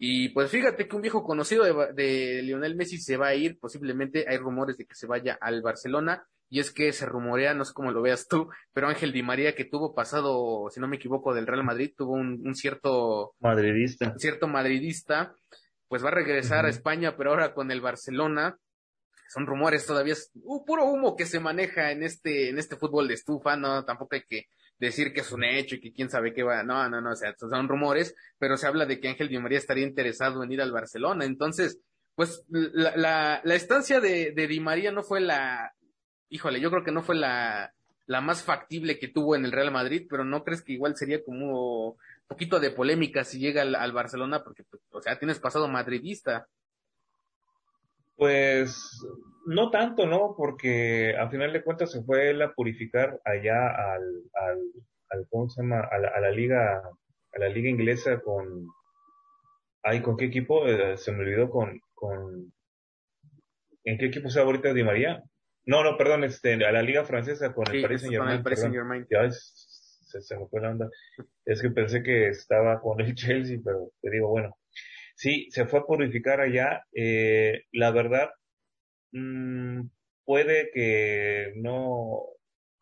[0.02, 3.58] y pues fíjate que un viejo conocido de, de Lionel Messi se va a ir
[3.60, 7.66] posiblemente hay rumores de que se vaya al Barcelona y es que se rumorea, no
[7.66, 10.96] sé cómo lo veas tú, pero Ángel Di María que tuvo pasado, si no me
[10.96, 15.34] equivoco, del Real Madrid, tuvo un, cierto madridista, cierto madridista,
[15.86, 18.56] pues va a regresar a España, pero ahora con el Barcelona.
[19.28, 23.06] Son rumores todavía, es uh, puro humo que se maneja en este, en este fútbol
[23.06, 24.46] de estufa, no, tampoco hay que
[24.80, 27.16] decir que es un hecho y que quién sabe qué va, no, no, no, o
[27.16, 30.60] sea, son rumores, pero se habla de que Ángel Di María estaría interesado en ir
[30.60, 31.78] al Barcelona, entonces,
[32.14, 35.72] pues la, la, estancia de, de Di María no fue la,
[36.30, 37.72] híjole, yo creo que no fue la,
[38.06, 41.22] la más factible que tuvo en el Real Madrid, pero no crees que igual sería
[41.22, 45.68] como un poquito de polémica si llega al, Barcelona, porque, pues, o sea, tienes pasado
[45.68, 46.48] madridista.
[48.16, 48.74] Pues
[49.46, 50.34] no tanto, ¿no?
[50.36, 54.02] Porque al final de cuentas se fue él a purificar allá al,
[54.34, 54.58] al,
[55.10, 55.80] al ¿cómo se llama?
[55.80, 58.66] A la, a la liga, a la liga inglesa con,
[59.82, 60.66] ay, ¿con qué equipo?
[60.66, 62.52] Eh, se me olvidó con, con,
[63.84, 65.22] ¿en qué equipo está ahorita Di María?
[65.66, 68.42] No, no, perdón, este, a la liga francesa con el Paris Saint Germain.
[68.42, 69.06] Paris Saint -Germain.
[69.10, 70.88] Ya se, se, me fue la onda.
[71.44, 74.56] Es que pensé que estaba con el Chelsea, pero te digo, bueno.
[75.14, 76.84] Sí, se fue a purificar allá.
[76.94, 78.30] Eh, la verdad,
[79.12, 79.82] mmm,
[80.24, 82.22] puede que no.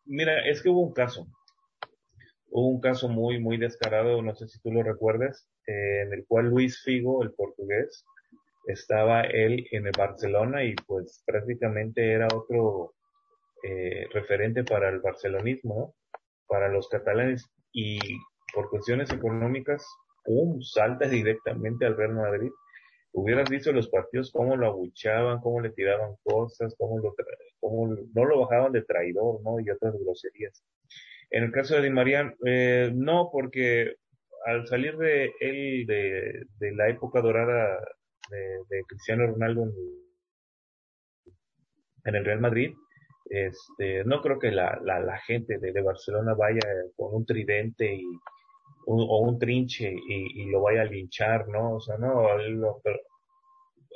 [0.04, 1.26] Mira, es que hubo un caso.
[2.50, 6.26] Hubo un caso muy, muy descarado, no sé si tú lo recuerdas, eh, en el
[6.26, 8.04] cual Luis Figo, el portugués,
[8.66, 12.94] estaba él en el Barcelona y pues prácticamente era otro
[13.62, 15.94] eh, referente para el barcelonismo,
[16.46, 17.98] para los catalanes y
[18.54, 19.86] por cuestiones económicas,
[20.24, 22.50] ¡pum!, salta directamente al Real Madrid.
[23.20, 27.14] Hubieras visto los partidos cómo lo abuchaban, cómo le tiraban cosas, cómo, lo
[27.58, 29.58] cómo no lo bajaban de traidor, ¿no?
[29.58, 30.62] Y otras groserías.
[31.30, 33.96] En el caso de Di María, eh, no, porque
[34.46, 37.78] al salir de él de, la época dorada
[38.30, 39.64] de, Cristiano Ronaldo
[42.04, 42.72] en, el Real Madrid,
[43.28, 46.60] este, no creo que la, la, la gente de, Barcelona vaya
[46.96, 48.06] con un tridente y,
[48.86, 51.74] o un trinche y, y, lo vaya a linchar, ¿no?
[51.74, 52.62] O sea, no, él,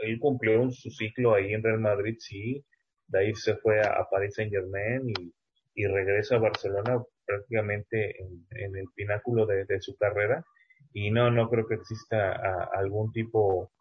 [0.02, 2.64] él cumplió su ciclo ahí en Real Madrid, sí,
[3.08, 5.32] de ahí se fue a, a Paris Saint Germain y,
[5.74, 10.44] y regresa a Barcelona prácticamente en, el pináculo de, su carrera
[10.92, 13.72] y no, no creo que exista algún tipo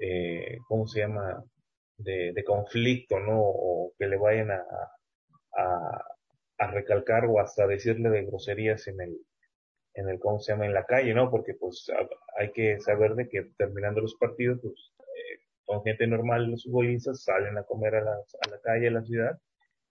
[0.00, 1.42] eh, ¿cómo se llama?
[1.96, 3.40] De, conflicto, ¿no?
[3.40, 4.64] O que le vayan a,
[5.56, 6.04] a,
[6.58, 9.18] a, recalcar o hasta decirle de groserías en el,
[9.94, 10.66] en el, ¿cómo se llama?
[10.66, 11.30] En la calle, ¿no?
[11.30, 11.90] Porque pues
[12.38, 14.92] hay que saber de que terminando los partidos, pues
[15.68, 19.02] con gente normal los futbolistas salen a comer a la, a la calle, a la
[19.02, 19.38] ciudad,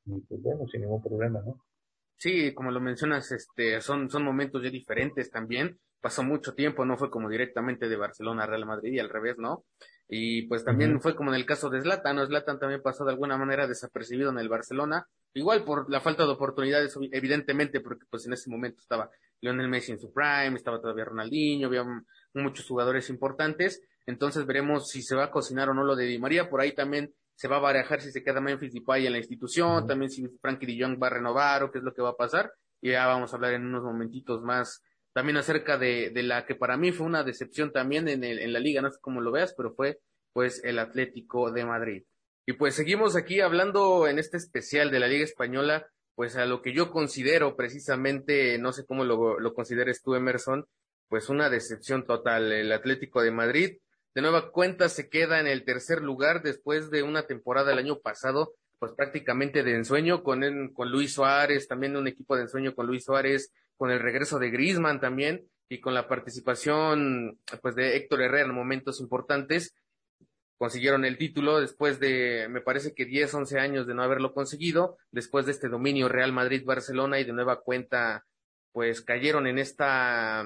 [0.06, 1.64] y pues bueno, sin ningún problema, ¿no?
[2.16, 5.80] Sí, como lo mencionas, este, son, son momentos ya diferentes también.
[6.02, 9.36] Pasó mucho tiempo, no fue como directamente de Barcelona a Real Madrid y al revés,
[9.38, 9.66] ¿no?
[10.08, 12.26] Y pues también fue como en el caso de Zlatan, ¿no?
[12.26, 16.32] Zlatan también pasó de alguna manera desapercibido en el Barcelona, igual por la falta de
[16.32, 19.12] oportunidades, evidentemente, porque pues en ese momento estaba
[19.42, 21.86] Lionel Messi en su prime, estaba todavía Ronaldinho, había
[22.34, 26.18] muchos jugadores importantes, entonces veremos si se va a cocinar o no lo de Di
[26.18, 29.20] María, por ahí también se va a barajar si se queda Memphis Depay en la
[29.20, 32.10] institución, también si Frankie de Jong va a renovar o qué es lo que va
[32.10, 32.52] a pasar,
[32.82, 34.82] y ya vamos a hablar en unos momentitos más
[35.14, 38.54] también acerca de, de la que para mí fue una decepción también en, el, en
[38.54, 40.00] la liga, no sé cómo lo veas, pero fue
[40.32, 42.04] pues el Atlético de Madrid.
[42.46, 46.62] Y pues seguimos aquí hablando en este especial de la Liga Española, pues a lo
[46.62, 50.68] que yo considero precisamente, no sé cómo lo, lo consideres tú, Emerson,
[51.10, 52.52] pues una decepción total.
[52.52, 53.78] El Atlético de Madrid
[54.18, 58.00] de nueva cuenta se queda en el tercer lugar después de una temporada el año
[58.00, 60.42] pasado, pues prácticamente de ensueño con,
[60.74, 64.50] con Luis Suárez, también un equipo de ensueño con Luis Suárez, con el regreso de
[64.50, 69.76] Griezmann también y con la participación pues de Héctor Herrera en momentos importantes.
[70.58, 74.98] Consiguieron el título después de, me parece que 10, 11 años de no haberlo conseguido,
[75.12, 78.26] después de este dominio Real Madrid-Barcelona y de nueva cuenta,
[78.72, 80.44] pues cayeron en esta,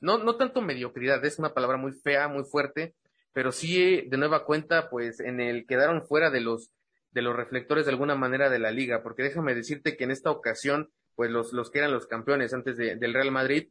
[0.00, 2.94] no, no tanto mediocridad, es una palabra muy fea, muy fuerte,
[3.32, 6.70] pero sí de nueva cuenta, pues en el quedaron fuera de los,
[7.12, 10.30] de los reflectores de alguna manera de la liga, porque déjame decirte que en esta
[10.30, 13.68] ocasión, pues los, los que eran los campeones antes de, del Real Madrid,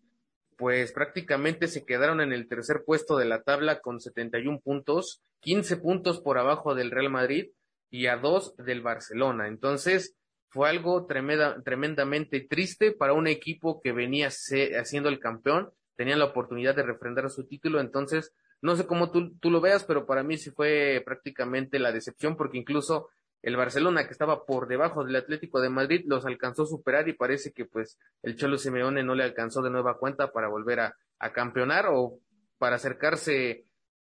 [0.57, 5.77] pues prácticamente se quedaron en el tercer puesto de la tabla con 71 puntos, 15
[5.77, 7.51] puntos por abajo del Real Madrid
[7.89, 9.47] y a dos del Barcelona.
[9.47, 10.17] Entonces,
[10.49, 16.25] fue algo tremenda, tremendamente triste para un equipo que venía haciendo el campeón, tenía la
[16.25, 20.23] oportunidad de refrendar su título, entonces, no sé cómo tú, tú lo veas, pero para
[20.23, 23.09] mí sí fue prácticamente la decepción, porque incluso
[23.41, 27.13] el Barcelona, que estaba por debajo del Atlético de Madrid, los alcanzó a superar y
[27.13, 30.95] parece que pues el Cholo Simeone no le alcanzó de nueva cuenta para volver a,
[31.19, 32.19] a campeonar o
[32.57, 33.65] para acercarse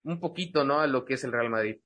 [0.05, 0.80] un poquito, ¿no?
[0.80, 1.80] A lo que es el Real Madrid.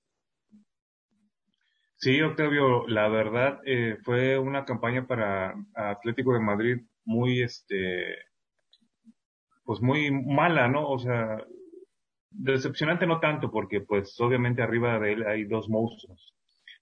[1.96, 8.16] Sí, Octavio, la verdad eh, fue una campaña para Atlético de Madrid muy, este,
[9.64, 10.88] pues muy mala, ¿no?
[10.88, 11.44] O sea,
[12.30, 16.34] decepcionante no tanto, porque pues obviamente arriba de él hay dos monstruos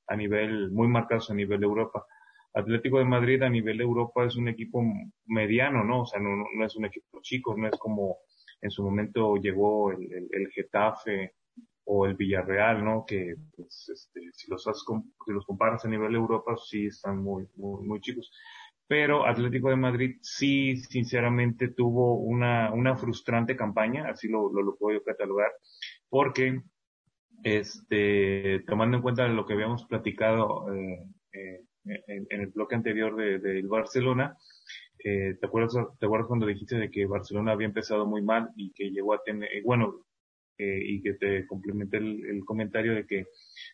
[0.07, 2.07] a nivel, muy marcados a nivel de Europa.
[2.55, 4.83] Atlético de Madrid a nivel de Europa es un equipo
[5.27, 6.03] mediano, ¿no?
[6.03, 8.19] O sea, no, no es un equipo chico, no es como
[8.61, 11.35] en su momento llegó el, el, Getafe
[11.85, 13.05] o el Villarreal, ¿no?
[13.07, 17.47] Que pues, este, si los si los comparas a nivel de Europa sí están muy,
[17.57, 18.31] muy, muy chicos.
[18.89, 25.03] Pero Atlético de Madrid sí, sinceramente, tuvo una, una frustrante campaña, así lo, lo, puedo
[25.03, 25.53] catalogar,
[26.09, 26.63] porque
[27.43, 33.43] este, tomando en cuenta lo que habíamos platicado eh, eh, en, el bloque anterior del
[33.43, 34.37] de, Barcelona,
[35.05, 38.73] eh, ¿te, acuerdas, ¿te acuerdas cuando dijiste de que Barcelona había empezado muy mal y
[38.73, 40.05] que llegó a tener, bueno,
[40.61, 43.27] y que te complementé el, comentario de que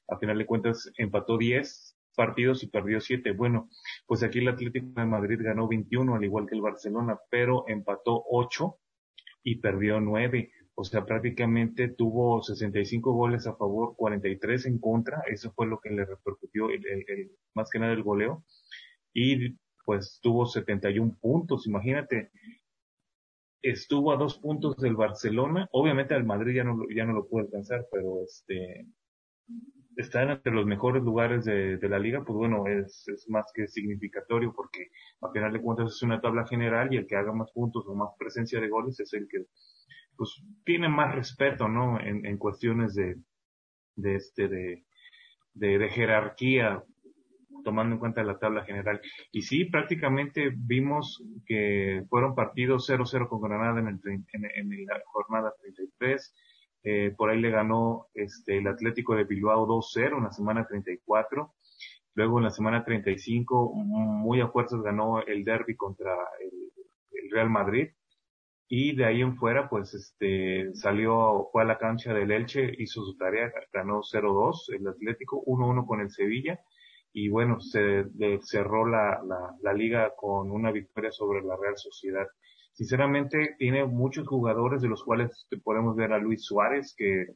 [0.09, 3.33] a final de cuentas empató 10 partidos y perdió 7.
[3.33, 3.69] Bueno,
[4.07, 8.25] pues aquí el Atlético de Madrid ganó 21, al igual que el Barcelona, pero empató
[8.31, 8.79] 8
[9.43, 10.51] y perdió 9.
[10.77, 15.23] O sea, prácticamente tuvo 65 goles a favor, 43 en contra.
[15.29, 18.45] Eso fue lo que le repercutió el, más que nada el goleo.
[19.13, 21.67] Y pues tuvo 71 puntos.
[21.67, 22.31] Imagínate,
[23.63, 25.69] estuvo a dos puntos del Barcelona.
[25.73, 28.87] Obviamente al Madrid ya no, ya no lo pudo alcanzar, pero este,
[29.97, 33.67] están entre los mejores lugares de, de la liga, pues bueno, es, es, más que
[33.67, 34.89] significatorio porque
[35.21, 37.95] a final de cuentas es una tabla general y el que haga más puntos o
[37.95, 39.45] más presencia de goles es el que
[40.17, 42.01] pues tiene más respeto, ¿no?
[42.01, 43.17] En, en cuestiones de,
[43.97, 44.85] de este, de,
[45.55, 46.83] de, jerarquía,
[47.65, 49.01] tomando en cuenta la tabla general.
[49.33, 55.01] Y sí, prácticamente vimos que fueron partidos 0-0 con Granada en, el, en, en la
[55.07, 56.35] jornada 33.
[56.85, 61.55] Eh, por ahí le ganó este, el Atlético de Bilbao 2-0 en la semana 34.
[62.15, 66.15] Luego en la semana 35, muy a fuerzas ganó el derby contra
[67.11, 67.89] el Real Madrid.
[68.69, 73.05] Y de ahí en fuera pues este salió fue a la cancha del Elche hizo
[73.05, 76.61] su tarea ganó 0-2 el Atlético 1-1 con el Sevilla.
[77.13, 78.05] Y bueno se
[78.43, 82.27] cerró la, la, la, liga con una victoria sobre la Real Sociedad
[82.75, 87.27] sinceramente tiene muchos jugadores de los cuales podemos ver a Luis Suárez que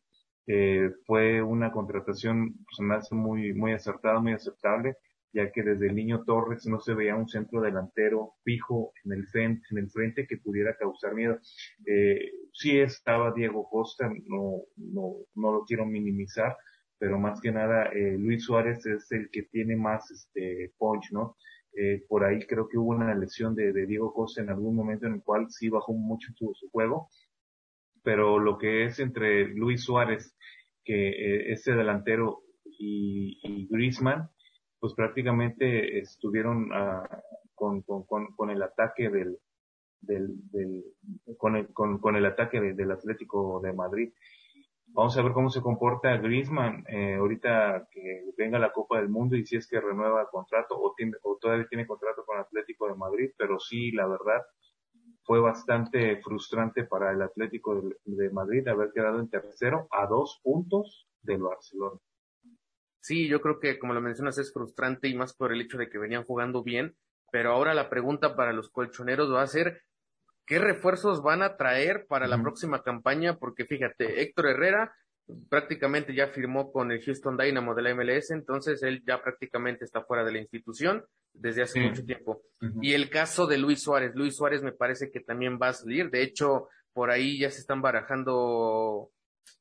[0.47, 4.97] eh, fue una contratación pues, me hace muy muy acertada muy aceptable
[5.33, 9.27] ya que desde el niño Torres no se veía un centro delantero fijo en el
[9.29, 11.39] frente, en el frente que pudiera causar miedo.
[11.87, 16.57] Eh, sí estaba Diego Costa, no, no, no lo quiero minimizar,
[16.99, 21.37] pero más que nada eh, Luis Suárez es el que tiene más este punch, ¿no?
[21.81, 25.15] Eh, por ahí creo que hubo una lesión de, Diego Costa en algún momento en
[25.15, 27.09] el cual sí bajó mucho su, su juego,
[28.03, 30.37] pero lo que es entre Luis Suárez,
[30.85, 34.29] que eh, ese delantero, y, y Griezmann,
[34.81, 37.07] pues prácticamente estuvieron uh,
[37.55, 38.05] con, con,
[38.35, 39.39] con, el ataque del,
[40.01, 40.83] del, del
[41.37, 44.13] con, el, con, con el ataque del Atlético de Madrid.
[44.93, 49.37] Vamos a ver cómo se comporta Griezmann eh, ahorita que venga la Copa del Mundo
[49.37, 52.95] y si es que renueva contrato o, tiene, o todavía tiene contrato con Atlético de
[52.95, 54.43] Madrid, pero sí, la verdad,
[55.23, 60.41] fue bastante frustrante para el Atlético de, de Madrid haber quedado en tercero a dos
[60.43, 62.01] puntos del Barcelona.
[63.01, 65.89] Sí, yo creo que como lo mencionas es frustrante y más por el hecho de
[65.89, 66.97] que venían jugando bien,
[67.31, 69.83] pero ahora la pregunta para los colchoneros va a ser
[70.49, 74.95] qué refuerzos van a traer para la próxima campaña, porque fíjate, Héctor Herrera
[75.51, 80.03] prácticamente ya firmó con el Houston Dynamo de la MLS, entonces él ya prácticamente está
[80.03, 82.41] fuera de la institución desde hace mucho tiempo.
[82.81, 86.11] Y el caso de Luis Suárez, Luis Suárez me parece que también va a salir,
[86.11, 89.11] de hecho, por ahí ya se están barajando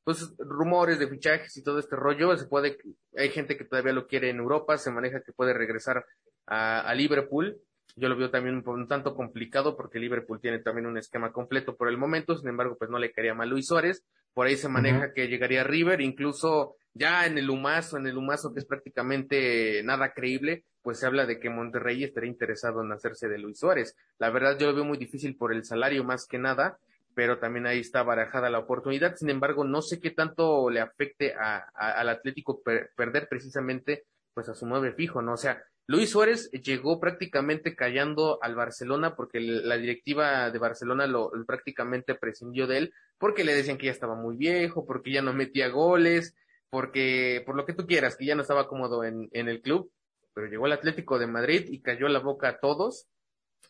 [0.04, 2.78] pues rumores de fichajes y todo este rollo, se puede,
[3.14, 6.06] hay gente que todavía lo quiere en Europa, se maneja que puede regresar
[6.46, 7.60] a, a Liverpool,
[7.98, 11.88] yo lo veo también un, tanto complicado porque Liverpool tiene también un esquema completo por
[11.88, 15.12] el momento, sin embargo, pues no le quería mal Luis Suárez, por ahí se maneja
[15.12, 20.12] que llegaría River, incluso ya en el Humazo, en el Humazo que es prácticamente nada
[20.12, 23.96] creíble, pues se habla de que Monterrey estaría interesado en hacerse de Luis Suárez.
[24.18, 26.78] La verdad yo lo veo muy difícil por el salario más que nada,
[27.14, 29.16] pero también ahí está barajada la oportunidad.
[29.16, 32.62] Sin embargo, no sé qué tanto le afecte a, al Atlético
[32.96, 35.32] perder precisamente pues a su nueve fijo, ¿no?
[35.32, 41.32] O sea, Luis Suárez llegó prácticamente callando al Barcelona porque la directiva de Barcelona lo,
[41.46, 45.32] prácticamente prescindió de él porque le decían que ya estaba muy viejo, porque ya no
[45.32, 46.36] metía goles,
[46.68, 49.90] porque por lo que tú quieras, que ya no estaba cómodo en, en el club,
[50.34, 53.08] pero llegó al Atlético de Madrid y cayó la boca a todos,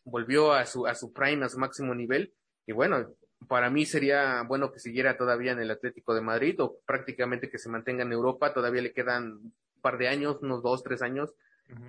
[0.03, 2.35] volvió a su, a su prime, a su máximo nivel,
[2.67, 3.15] y bueno,
[3.47, 7.59] para mí sería bueno que siguiera todavía en el Atlético de Madrid o prácticamente que
[7.59, 11.33] se mantenga en Europa, todavía le quedan un par de años, unos dos, tres años,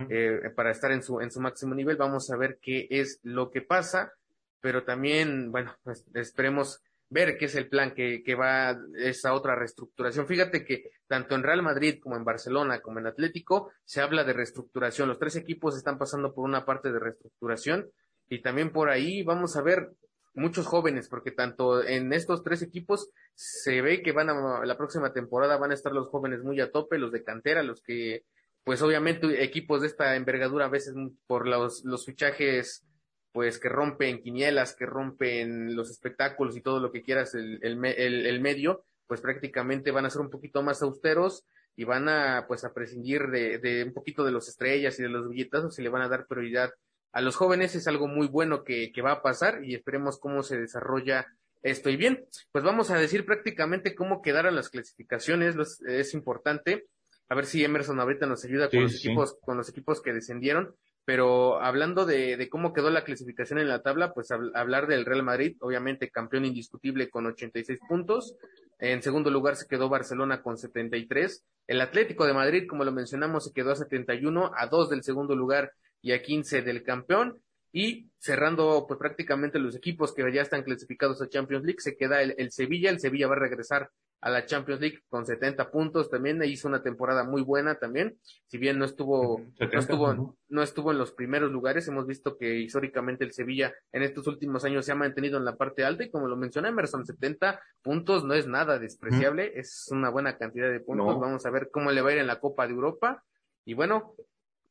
[0.10, 1.98] eh, para estar en su, en su máximo nivel.
[1.98, 4.14] Vamos a ver qué es lo que pasa,
[4.62, 9.56] pero también, bueno, pues, esperemos ver qué es el plan que, que va esa otra
[9.56, 10.28] reestructuración.
[10.28, 14.34] Fíjate que tanto en Real Madrid como en Barcelona como en Atlético se habla de
[14.34, 15.10] reestructuración.
[15.10, 17.90] Los tres equipos están pasando por una parte de reestructuración
[18.30, 19.92] y también por ahí vamos a ver
[20.36, 25.12] muchos jóvenes, porque tanto en estos tres equipos se ve que van a, la próxima
[25.12, 28.24] temporada van a estar los jóvenes muy a tope, los de cantera, los que
[28.64, 30.94] pues obviamente equipos de esta envergadura a veces
[31.28, 32.86] por los, los fichajes
[33.32, 38.26] pues que rompen quinielas, que rompen los espectáculos y todo lo que quieras el, el,
[38.26, 41.46] el, medio, pues prácticamente van a ser un poquito más austeros
[41.76, 45.10] y van a pues a prescindir de, de un poquito de los estrellas y de
[45.10, 46.72] los billetazos y le van a dar prioridad
[47.12, 47.76] a los jóvenes.
[47.76, 51.28] Es algo muy bueno que, que va a pasar y esperemos cómo se desarrolla
[51.62, 51.90] esto.
[51.90, 55.56] Y bien, pues vamos a decir prácticamente cómo quedaron las clasificaciones,
[55.88, 56.88] es importante
[57.30, 60.76] a ver si Emerson ahorita nos ayuda con los equipos, con los equipos que descendieron.
[61.06, 65.24] Pero hablando de, de, cómo quedó la clasificación en la tabla, pues hablar del Real
[65.24, 68.36] Madrid, obviamente campeón indiscutible con 86 puntos.
[68.80, 71.46] En segundo lugar se quedó Barcelona con 73.
[71.68, 75.36] El Atlético de Madrid, como lo mencionamos, se quedó a 71, a 2 del segundo
[75.36, 75.72] lugar
[76.02, 77.40] y a 15 del campeón.
[77.72, 82.22] Y cerrando pues prácticamente los equipos que ya están clasificados a Champions League, se queda
[82.24, 82.90] el, el Sevilla.
[82.90, 83.92] El Sevilla va a regresar
[84.22, 88.18] a la Champions League con 70 puntos también, hizo una temporada muy buena también,
[88.48, 92.60] si bien no estuvo, no estuvo, no estuvo en los primeros lugares, hemos visto que
[92.60, 96.12] históricamente el Sevilla en estos últimos años se ha mantenido en la parte alta y
[96.12, 100.80] como lo mencioné Emerson, 70 puntos no es nada despreciable, es una buena cantidad de
[100.82, 103.24] puntos, vamos a ver cómo le va a ir en la Copa de Europa
[103.66, 104.16] y bueno,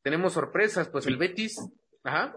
[0.01, 1.59] tenemos sorpresas, pues el Betis,
[2.03, 2.35] ajá.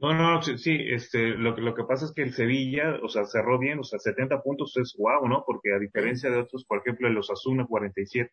[0.00, 3.26] No, no, sí, sí, este, lo, lo que pasa es que el Sevilla, o sea,
[3.26, 5.44] cerró bien, o sea, 70 puntos es guau, ¿no?
[5.46, 8.32] Porque a diferencia de otros, por ejemplo, el Osasuna 47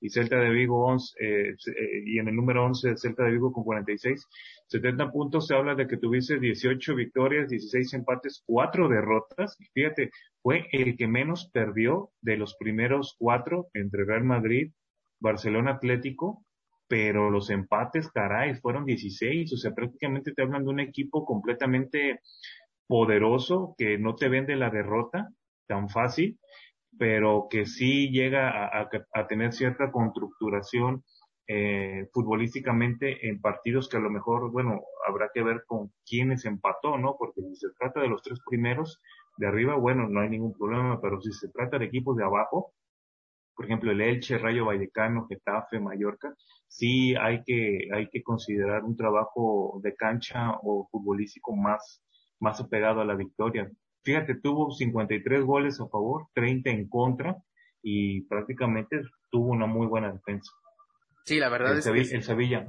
[0.00, 3.52] y Celta de Vigo 11, eh, eh, y en el número 11 Celta de Vigo
[3.52, 4.26] con 46,
[4.68, 9.58] 70 puntos se habla de que tuviste 18 victorias, 16 empates, 4 derrotas.
[9.74, 10.10] Fíjate,
[10.42, 14.72] fue el que menos perdió de los primeros cuatro entre Real Madrid,
[15.20, 16.46] Barcelona Atlético
[16.88, 22.20] pero los empates, caray, fueron 16, o sea, prácticamente te hablan de un equipo completamente
[22.86, 25.28] poderoso que no te vende la derrota
[25.66, 26.38] tan fácil,
[26.98, 31.04] pero que sí llega a, tener cierta constructuración
[31.46, 36.96] eh, futbolísticamente en partidos que a lo mejor, bueno, habrá que ver con quiénes empató,
[36.98, 37.16] ¿no?
[37.18, 39.00] Porque si se trata de los tres primeros
[39.36, 42.72] de arriba, bueno, no hay ningún problema, pero si se trata de equipos de abajo,
[43.58, 46.32] por ejemplo, el Elche, Rayo Vallecano, Getafe, Mallorca,
[46.68, 52.00] sí hay que, hay que considerar un trabajo de cancha o futbolístico más,
[52.38, 53.68] más apegado a la victoria.
[54.04, 57.36] Fíjate, tuvo 53 goles a favor, 30 en contra
[57.82, 60.52] y prácticamente tuvo una muy buena defensa.
[61.24, 62.68] Sí, la verdad el es Sevilla, El Sevilla.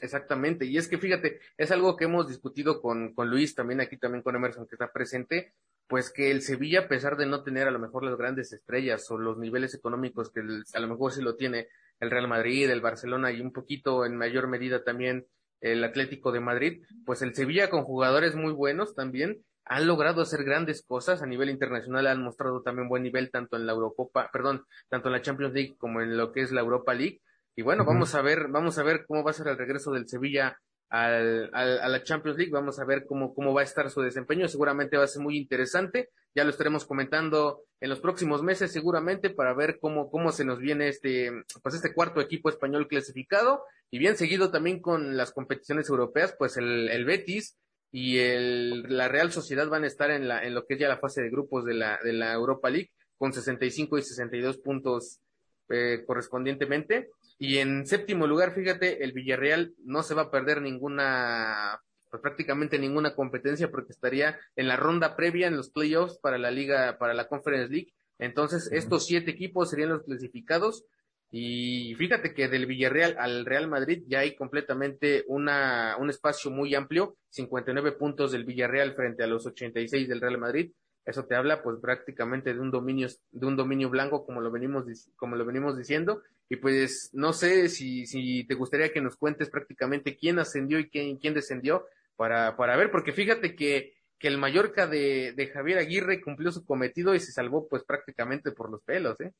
[0.00, 3.96] Exactamente, y es que fíjate, es algo que hemos discutido con, con Luis, también aquí
[3.96, 5.54] también con Emerson que está presente,
[5.88, 9.10] pues que el Sevilla, a pesar de no tener a lo mejor las grandes estrellas
[9.10, 11.68] o los niveles económicos que a lo mejor sí lo tiene
[12.00, 15.26] el Real Madrid, el Barcelona y un poquito en mayor medida también
[15.60, 20.44] el Atlético de Madrid, pues el Sevilla con jugadores muy buenos también han logrado hacer
[20.44, 24.64] grandes cosas a nivel internacional, han mostrado también buen nivel tanto en la Eurocopa, perdón,
[24.88, 27.20] tanto en la Champions League como en lo que es la Europa League.
[27.56, 30.08] Y bueno, vamos a ver, vamos a ver cómo va a ser el regreso del
[30.08, 30.56] Sevilla
[30.88, 32.52] al, a la Champions League.
[32.52, 34.48] Vamos a ver cómo, cómo va a estar su desempeño.
[34.48, 36.10] Seguramente va a ser muy interesante.
[36.34, 40.58] Ya lo estaremos comentando en los próximos meses, seguramente, para ver cómo, cómo se nos
[40.58, 41.30] viene este,
[41.62, 43.62] pues este cuarto equipo español clasificado.
[43.90, 47.56] Y bien seguido también con las competiciones europeas, pues el, el Betis
[47.92, 50.88] y el, la Real Sociedad van a estar en, la, en lo que es ya
[50.88, 55.20] la fase de grupos de la, de la Europa League con 65 y 62 puntos
[55.68, 57.10] eh, correspondientemente.
[57.38, 61.80] Y en séptimo lugar, fíjate, el Villarreal no se va a perder ninguna,
[62.10, 66.50] pues prácticamente ninguna competencia porque estaría en la ronda previa en los playoffs para la
[66.50, 67.92] liga, para la Conference League.
[68.18, 70.86] Entonces, estos siete equipos serían los clasificados.
[71.30, 76.74] Y fíjate que del Villarreal al Real Madrid ya hay completamente una, un espacio muy
[76.74, 80.72] amplio, 59 puntos del Villarreal frente a los 86 del Real Madrid.
[81.04, 84.84] Eso te habla pues prácticamente de un dominio, de un dominio blanco como lo venimos,
[85.16, 86.22] como lo venimos diciendo.
[86.48, 90.88] Y pues no sé si, si te gustaría que nos cuentes prácticamente quién ascendió y
[90.88, 91.86] quién, quién descendió
[92.16, 96.64] para, para ver, porque fíjate que, que el Mallorca de, de Javier Aguirre cumplió su
[96.64, 99.32] cometido y se salvó pues prácticamente por los pelos, ¿eh?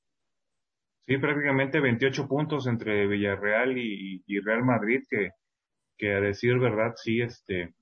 [1.07, 5.31] Sí, prácticamente 28 puntos entre Villarreal y, Real Madrid, que,
[5.97, 7.77] que a decir verdad, sí, este,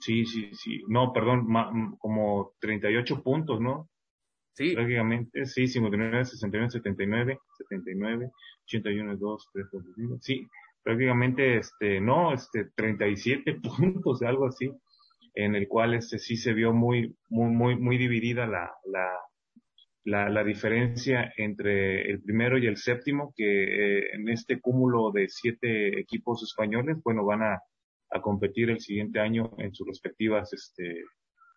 [0.00, 0.82] Sí, sí, sí.
[0.88, 1.46] No, perdón,
[1.98, 3.88] como 38 puntos, ¿no?
[4.54, 4.74] Sí.
[4.74, 8.30] Prácticamente, sí, 59, 69, 79, 79,
[8.64, 10.18] 81, 2, 3, 4, 5.
[10.20, 10.46] Sí,
[10.82, 14.72] prácticamente, este, no, este, 37 puntos, algo así,
[15.34, 19.10] en el cual, este, sí se vio muy, muy, muy, muy dividida la, la,
[20.04, 25.28] la, la diferencia entre el primero y el séptimo, que eh, en este cúmulo de
[25.28, 27.60] siete equipos españoles, bueno, van a,
[28.10, 31.02] a competir el siguiente año en sus respectivas este,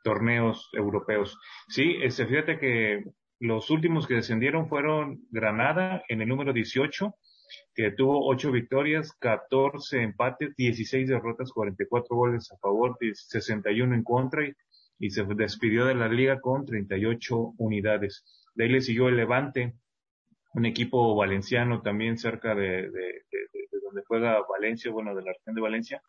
[0.04, 1.38] torneos europeos.
[1.68, 3.04] Sí, este, fíjate que
[3.39, 7.14] los últimos que descendieron fueron Granada en el número 18,
[7.74, 14.48] que tuvo 8 victorias, 14 empates, 16 derrotas, 44 goles a favor, 61 en contra
[15.00, 18.26] y, se despidió de la liga con 38 unidades.
[18.56, 19.76] De ahí le siguió el Levante,
[20.54, 23.24] un equipo valenciano también cerca de, de
[23.84, 26.02] donde juega Valencia, bueno, de la región de Valencia,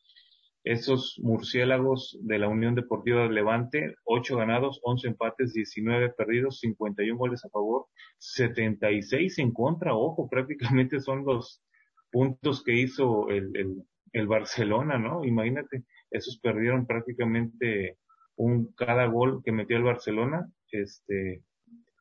[0.69, 7.17] esos murciélagos de la Unión Deportiva de Levante, 8 ganados, 11 empates, 19 perdidos, 51
[7.17, 7.87] goles a favor,
[8.19, 9.95] 76 en contra.
[9.95, 11.63] Ojo, prácticamente son los
[12.11, 15.25] puntos que hizo el, el, el Barcelona, ¿no?
[15.25, 17.97] Imagínate, esos perdieron prácticamente
[18.37, 21.45] un cada gol que metió el Barcelona, este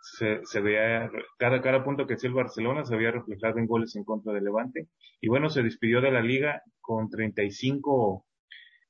[0.01, 3.95] se, se veía, cada, cada punto que hacía el Barcelona se había reflejado en goles
[3.95, 4.89] en contra de Levante.
[5.21, 8.25] Y bueno, se despidió de la liga con 35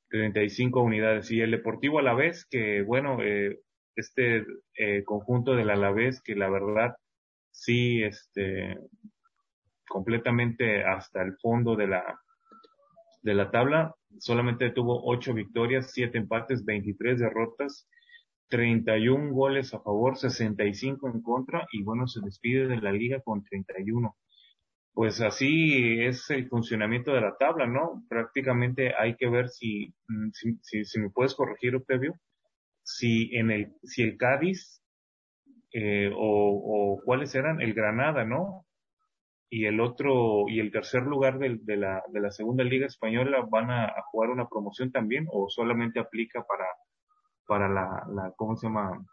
[0.10, 1.32] 35 unidades.
[1.32, 3.60] Y el Deportivo Alavés, que bueno, eh,
[3.96, 4.46] este
[4.76, 6.96] eh, conjunto del Alavés, que la verdad
[7.52, 8.78] sí, este,
[9.88, 12.20] completamente hasta el fondo de la,
[13.24, 17.88] de la tabla, solamente tuvo 8 victorias, 7 empates, 23 derrotas,
[18.50, 23.44] 31 goles a favor, 65 en contra, y bueno, se despide de la liga con
[23.44, 24.16] 31
[24.98, 28.04] pues así es el funcionamiento de la tabla, ¿no?
[28.10, 30.30] Prácticamente hay que ver si, mm,
[30.64, 32.16] si, si, me puedes corregir, Octavio,
[32.82, 34.82] si en el, si el Cádiz,
[35.72, 38.66] eh, o, o cuáles eran, el Granada, ¿no?
[39.52, 43.46] Y el otro, y el tercer lugar de, de, la, de la segunda liga española
[43.48, 46.66] van a, a, jugar una promoción también, o solamente aplica para,
[47.46, 49.06] para la, la, ¿cómo se llama?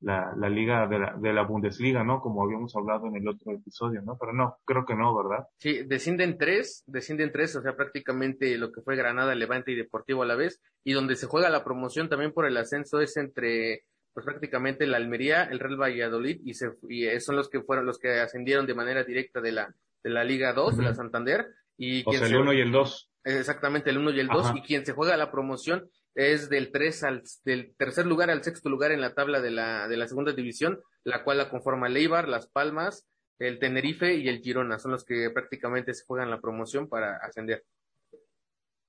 [0.00, 2.20] La, la liga de la, de la Bundesliga, ¿no?
[2.20, 4.16] Como habíamos hablado en el otro episodio, ¿no?
[4.18, 5.46] Pero no, creo que no, ¿verdad?
[5.58, 10.22] Sí, descienden tres, descienden tres, o sea, prácticamente lo que fue Granada, Levante y Deportivo
[10.22, 13.84] a la vez, y donde se juega la promoción también por el ascenso es entre,
[14.12, 17.98] pues prácticamente la Almería, el Real Valladolid, y, se, y son los que fueron los
[17.98, 21.46] que ascendieron de manera directa de la, de la Liga 2, de la Santander,
[21.78, 23.10] y o sea, el 1 y el 2.
[23.24, 27.04] Exactamente, el 1 y el 2, y quien se juega la promoción es del tres
[27.04, 30.32] al del tercer lugar al sexto lugar en la tabla de la de la segunda
[30.32, 33.06] división, la cual la conforma Leibar, Las Palmas,
[33.38, 37.64] el Tenerife y el Girona, son los que prácticamente se juegan la promoción para ascender.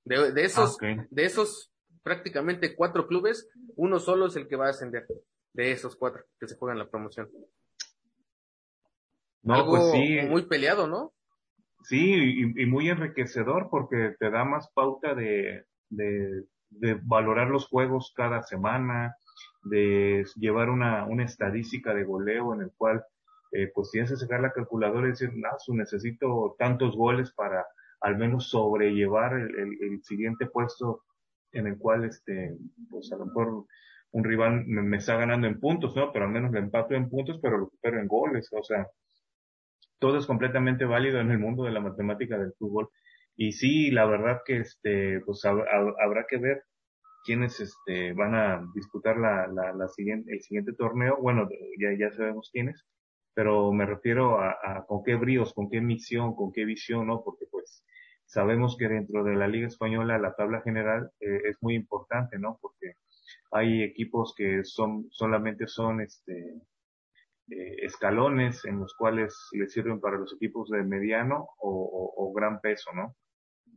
[0.04, 1.70] De, de esos ah, de esos
[2.02, 5.06] prácticamente cuatro clubes, uno solo es el que va a ascender
[5.52, 7.28] de esos cuatro que se juegan la promoción.
[9.42, 10.18] No, Algo pues sí.
[10.26, 11.12] muy peleado, ¿no?
[11.84, 17.66] Sí, y, y, muy enriquecedor porque te da más pauta de, de de valorar los
[17.66, 19.16] juegos cada semana,
[19.62, 23.04] de llevar una, una estadística de goleo en el cual
[23.52, 27.64] eh, pues tienes que sacar la calculadora y decir, ah, necesito tantos goles para
[28.00, 31.02] al menos sobrellevar el, el, siguiente puesto
[31.52, 32.56] en el cual este
[32.90, 33.64] pues a lo mejor
[34.12, 36.12] un rival me, me, está ganando en puntos, ¿no?
[36.12, 38.86] Pero al menos le empato en puntos, pero lo recupero en goles, o sea,
[39.98, 42.88] todo es completamente válido en el mundo de la matemática del fútbol
[43.40, 46.64] Y sí, la verdad que este, pues habrá que ver
[47.24, 51.18] quiénes este, van a disputar la, la, la, siguiente, el siguiente torneo.
[51.20, 52.84] Bueno, ya, ya sabemos quiénes,
[53.34, 57.22] pero me refiero a, a, con qué bríos, con qué misión, con qué visión, ¿no?
[57.22, 57.84] Porque pues
[58.26, 62.58] sabemos que dentro de la Liga Española la tabla general eh, es muy importante, ¿no?
[62.60, 62.94] Porque
[63.52, 66.60] hay equipos que son solamente son este
[67.50, 72.60] eh, escalones en los cuales le sirven para los equipos de mediano o, o, gran
[72.60, 73.14] peso, ¿no?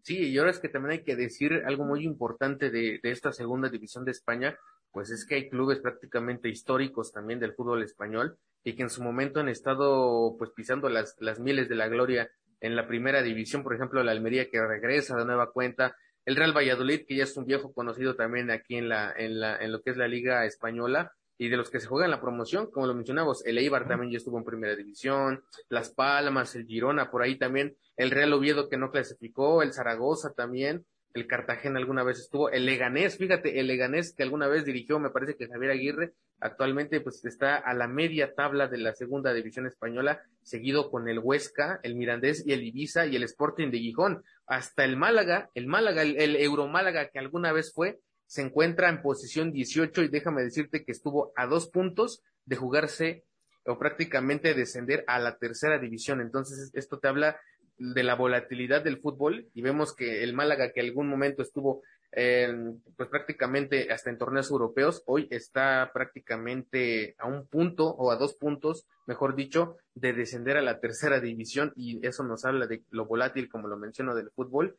[0.04, 3.32] Sí, y ahora es que también hay que decir algo muy importante de, de esta
[3.32, 4.58] segunda división de España,
[4.92, 9.04] pues es que hay clubes prácticamente históricos también del fútbol español y que en su
[9.04, 12.30] momento han estado pues pisando las, las miles de la gloria
[12.60, 15.96] en la primera división, por ejemplo, la Almería que regresa de nueva cuenta,
[16.26, 19.58] el Real Valladolid, que ya es un viejo conocido también aquí en la, en la,
[19.58, 22.70] en lo que es la Liga Española, y de los que se juegan la promoción,
[22.70, 27.10] como lo mencionamos, el Eibar también ya estuvo en primera división, Las Palmas, el Girona,
[27.10, 32.04] por ahí también, el Real Oviedo que no clasificó, el Zaragoza también, el Cartagena alguna
[32.04, 35.72] vez estuvo, el Leganés, fíjate, el Leganés que alguna vez dirigió, me parece que Javier
[35.72, 41.08] Aguirre, actualmente pues está a la media tabla de la segunda división española, seguido con
[41.10, 44.24] el Huesca, el Mirandés y el Ibiza y el Sporting de Gijón.
[44.48, 49.04] Hasta el Málaga, el Málaga, el, el Euromálaga que alguna vez fue, se encuentra en
[49.04, 53.26] posición 18 y déjame decirte que estuvo a dos puntos de jugarse
[53.66, 56.22] o prácticamente descender a la tercera división.
[56.22, 57.40] Entonces, esto te habla
[57.82, 63.10] de la volatilidad del fútbol y vemos que el Málaga que algún momento estuvo pues
[63.10, 68.86] prácticamente hasta en torneos europeos, hoy está prácticamente a un punto o a dos puntos,
[69.08, 73.50] mejor dicho, de descender a la tercera división y eso nos habla de lo volátil,
[73.50, 74.78] como lo menciono, del fútbol.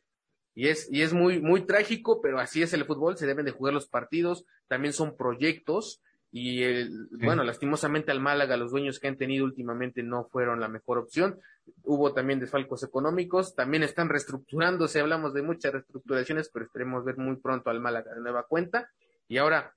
[0.55, 3.51] Y es, y es muy, muy trágico, pero así es el fútbol, se deben de
[3.51, 6.03] jugar los partidos, también son proyectos,
[6.35, 10.67] y el, bueno, lastimosamente al Málaga, los dueños que han tenido últimamente no fueron la
[10.67, 11.39] mejor opción.
[11.83, 17.35] Hubo también desfalcos económicos, también están reestructurándose, hablamos de muchas reestructuraciones, pero esperemos ver muy
[17.35, 18.89] pronto al Málaga de nueva cuenta.
[19.27, 19.75] Y ahora,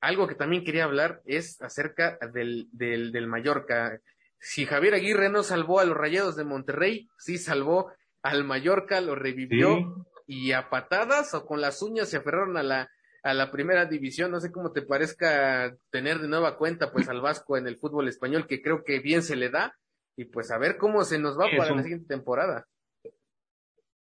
[0.00, 4.00] algo que también quería hablar es acerca del, del, del Mallorca.
[4.38, 7.90] Si Javier Aguirre no salvó a los Rayados de Monterrey, sí salvó
[8.22, 12.88] al Mallorca, lo revivió y a patadas o con las uñas se aferraron a la
[13.22, 14.30] a la primera división.
[14.30, 18.08] No sé cómo te parezca tener de nueva cuenta pues al Vasco en el fútbol
[18.08, 19.74] español, que creo que bien se le da,
[20.16, 22.66] y pues a ver cómo se nos va para la siguiente temporada.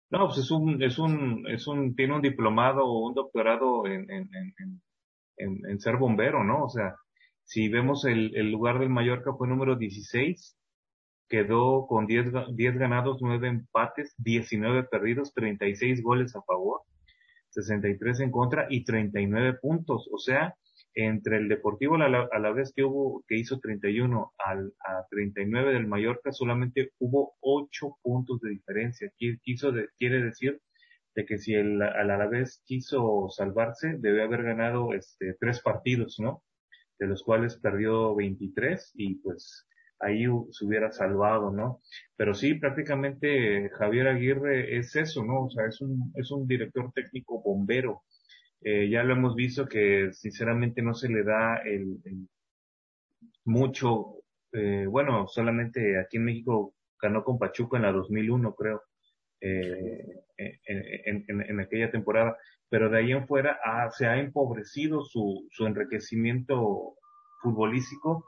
[0.09, 4.11] No, pues es un, es un, es un, tiene un diplomado o un doctorado en,
[4.11, 4.81] en, en,
[5.37, 6.65] en, en ser bombero, ¿no?
[6.65, 6.95] O sea,
[7.45, 10.57] si vemos el, el lugar del Mallorca fue número 16,
[11.29, 16.81] quedó con 10, 10 ganados, 9 empates, 19 perdidos, 36 goles a favor.
[17.51, 20.09] 63 en contra y 39 puntos.
[20.11, 20.55] O sea,
[20.93, 25.87] entre el Deportivo a la, vez que hubo, que hizo 31 al, a 39 del
[25.87, 29.11] Mallorca, solamente hubo 8 puntos de diferencia.
[29.17, 30.59] Quiso quiere decir
[31.15, 36.43] de que si el, la vez quiso salvarse, debe haber ganado este, tres partidos, ¿no?
[36.99, 39.67] De los cuales perdió 23 y pues
[40.01, 41.81] ahí se hubiera salvado, ¿no?
[42.15, 45.45] Pero sí, prácticamente Javier Aguirre es eso, ¿no?
[45.45, 48.03] O sea, es un, es un director técnico bombero.
[48.63, 51.97] Eh, ya lo hemos visto que sinceramente no se le da el,
[53.45, 58.83] mucho, eh, bueno, solamente aquí en México ganó con Pachuca en la 2001, creo,
[59.41, 60.05] eh,
[60.37, 62.37] en, en, en, aquella temporada,
[62.69, 63.59] pero de ahí en fuera
[63.91, 66.95] se ha empobrecido su, su enriquecimiento
[67.41, 68.27] futbolístico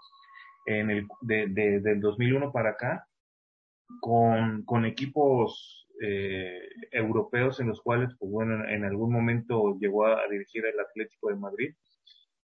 [0.65, 3.07] en el, de, de, del 2001 para acá,
[3.99, 6.59] con, con equipos eh,
[6.91, 11.35] europeos en los cuales, pues bueno, en, algún momento llegó a, dirigir el Atlético de
[11.35, 11.75] Madrid.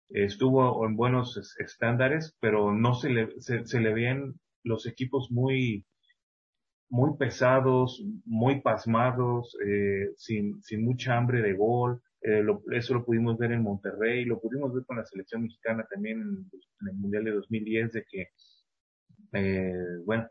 [0.09, 4.33] Estuvo en buenos estándares, pero no se le, se, le ven
[4.63, 5.85] los equipos muy,
[6.89, 12.01] muy pesados, muy pasmados, eh, sin, sin mucha hambre de gol.
[12.23, 15.85] Eh, lo, eso lo pudimos ver en Monterrey, lo pudimos ver con la selección mexicana
[15.91, 18.27] también en, el Mundial de 2010, de que,
[19.33, 19.73] eh,
[20.05, 20.29] bueno,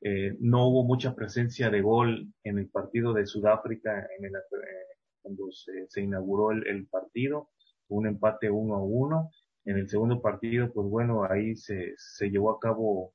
[0.00, 4.96] eh, no hubo mucha presencia de gol en el partido de Sudáfrica en el, eh,
[5.20, 7.50] cuando se, inauguró el, el, partido,
[7.88, 9.30] un empate uno a uno.
[9.64, 13.14] En el segundo partido, pues bueno, ahí se, se llevó a cabo,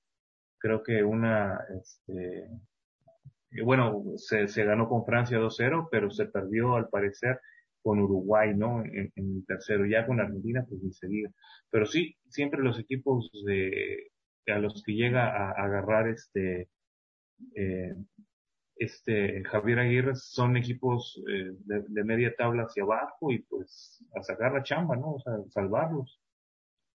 [0.60, 2.50] creo que una, este,
[3.64, 7.40] bueno, se, se ganó con Francia 2-0, pero se perdió al parecer
[7.88, 8.84] con Uruguay, ¿no?
[8.84, 11.32] En, el tercero, ya con Argentina, pues diga.
[11.70, 14.12] Pero sí, siempre los equipos de,
[14.46, 16.68] a los que llega a, agarrar este,
[17.56, 17.96] eh,
[18.76, 24.52] este Javier Aguirre son equipos eh, de, media tabla hacia abajo y pues a sacar
[24.52, 25.14] la chamba, ¿no?
[25.14, 26.20] O sea, salvarlos.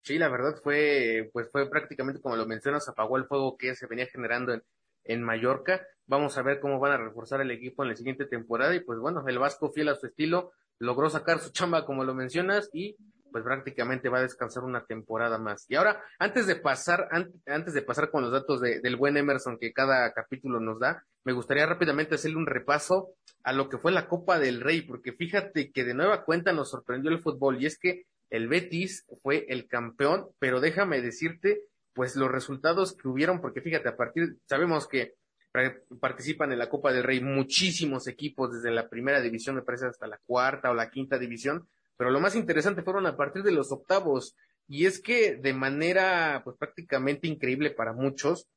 [0.04, 3.88] Sí, la verdad fue, pues fue prácticamente como lo mencionas, apagó el fuego que se
[3.88, 4.62] venía generando en,
[5.06, 5.88] en Mallorca.
[6.06, 9.00] Vamos a ver cómo van a reforzar el equipo en la siguiente temporada y pues
[9.00, 12.96] bueno, el Vasco fiel a su estilo logró sacar su chamba como lo mencionas y
[13.32, 15.66] pues prácticamente va a descansar una temporada más.
[15.70, 17.08] Y ahora, antes de pasar,
[17.46, 21.32] antes de pasar con los datos del buen Emerson que cada capítulo nos da, me
[21.32, 23.14] gustaría rápidamente hacerle un repaso
[23.44, 26.72] a lo que fue la Copa del Rey, porque fíjate que de nueva cuenta nos
[26.72, 31.62] sorprendió el fútbol y es que el Betis fue el campeón, pero déjame decirte,
[31.94, 35.14] pues los resultados que hubieron, porque fíjate, a partir, sabemos que
[36.00, 40.08] participan en la Copa del Rey muchísimos equipos desde la primera división, me parece, hasta
[40.08, 43.72] la cuarta o la quinta división, pero lo más interesante fueron a partir de los
[43.72, 44.36] octavos,
[44.68, 48.48] y es que de manera pues prácticamente increíble para muchos,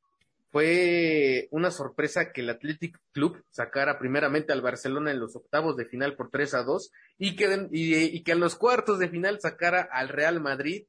[0.54, 5.86] fue una sorpresa que el Athletic Club sacara primeramente al Barcelona en los octavos de
[5.86, 9.88] final por 3 a 2 y que, y, que en los cuartos de final sacara
[9.90, 10.84] al Real Madrid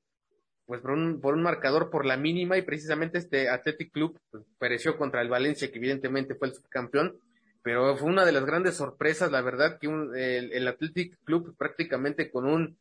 [0.66, 4.44] pues por un, por un marcador por la mínima y precisamente este Athletic Club pues,
[4.58, 7.18] pereció contra el Valencia que evidentemente fue el subcampeón.
[7.62, 12.30] Pero fue una de las grandes sorpresas la verdad que el, el Athletic Club prácticamente
[12.30, 12.78] con un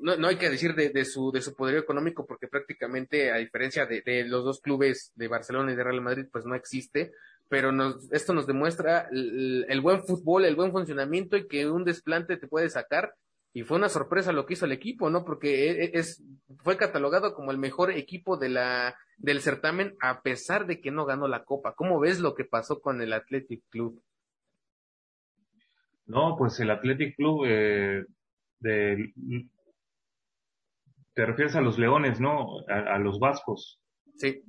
[0.00, 3.36] no, no hay que decir de, de, su, de su poderío económico porque prácticamente a
[3.36, 7.12] diferencia de, de, los dos clubes de Barcelona y de Real Madrid pues no existe,
[7.48, 11.84] pero nos, esto nos demuestra el, el, buen fútbol, el buen funcionamiento y que un
[11.84, 13.14] desplante te puede sacar
[13.56, 15.24] y fue una sorpresa lo que hizo el equipo, ¿no?
[15.24, 16.24] Porque e, e, es,
[16.58, 21.06] fue catalogado como el mejor equipo de la, del certamen a pesar de que no
[21.06, 21.74] ganó la copa.
[21.76, 24.02] ¿Cómo ves lo que pasó con el Athletic Club?
[26.06, 28.04] No, pues el Athletic Club eh,
[28.58, 29.12] de,
[31.14, 32.58] te refieres a los leones, ¿no?
[32.66, 33.80] A, los vascos.
[34.16, 34.42] Sí.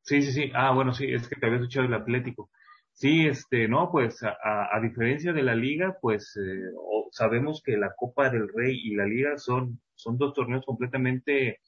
[0.00, 0.50] Sí, sí, sí.
[0.54, 2.48] Ah, bueno, sí, es que te había escuchado el Atlético.
[2.96, 4.34] Sí, este, no, pues a,
[4.74, 6.62] a diferencia de la liga, pues eh,
[7.10, 11.60] sabemos que la Copa del Rey y la liga son, son dos torneos completamente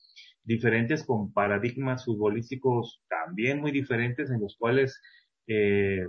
[0.43, 5.03] diferentes con paradigmas futbolísticos también muy diferentes en los cuales
[5.47, 6.07] eh,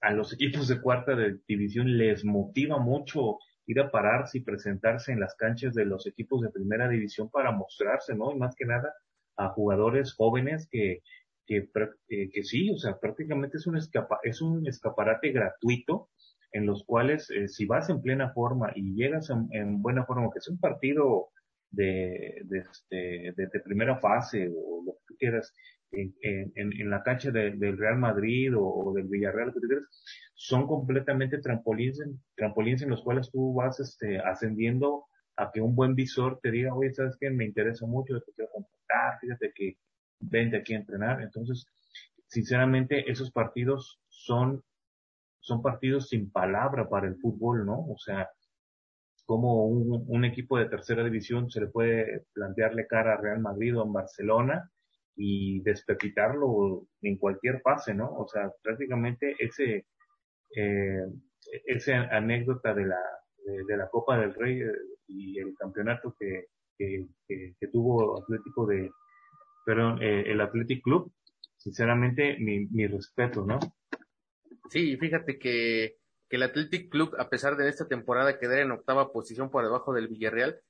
[0.00, 3.36] a los equipos de cuarta de división les motiva mucho
[3.66, 7.52] ir a pararse y presentarse en las canchas de los equipos de primera división para
[7.52, 8.32] mostrarse, ¿no?
[8.32, 8.94] Y más que nada
[9.36, 11.02] a jugadores jóvenes que,
[11.50, 11.68] que,
[12.08, 16.08] eh, que sí, o sea, prácticamente es un, escapa, es un escaparate gratuito
[16.52, 20.38] en los cuales eh, si vas en plena forma y llegas en, buena forma, que
[20.38, 21.30] es un partido
[21.70, 25.52] de, de, este, de, primera fase o lo que tú quieras,
[25.90, 29.88] en, en, la cancha del Real Madrid o, del Villarreal, que tú quieras,
[30.34, 32.00] son completamente trampolines,
[32.36, 36.72] trampolines en los cuales tú vas este, ascendiendo a que un buen visor te diga,
[36.74, 37.28] oye, ¿sabes qué?
[37.30, 39.76] Me interesa mucho, te quiero contratar, fíjate que
[40.20, 41.22] vente aquí a entrenar.
[41.22, 41.66] Entonces,
[42.28, 44.62] sinceramente, esos partidos son,
[45.40, 47.80] son partidos sin palabra para el fútbol, ¿no?
[47.88, 48.28] O sea,
[49.26, 53.82] como un, equipo de tercera división se le puede plantearle cara a Real Madrid o
[53.82, 54.68] a Barcelona
[55.14, 58.12] y despepitarlo en cualquier fase, ¿no?
[58.12, 59.86] O sea, prácticamente ese,
[60.56, 61.04] eh,
[61.64, 63.00] esa anécdota de la,
[63.68, 64.72] de, la Copa del Rey eh,
[65.06, 66.46] y el campeonato que,
[66.76, 68.90] que, que, tuvo Atlético de,
[69.64, 71.12] perdón, eh, el Athletic Club,
[71.56, 73.58] sinceramente mi, mi respeto, ¿no?
[74.70, 75.96] Sí, fíjate que,
[76.28, 79.92] que el Athletic Club, a pesar de esta temporada quedar en octava posición por debajo
[79.92, 80.60] del Villarreal,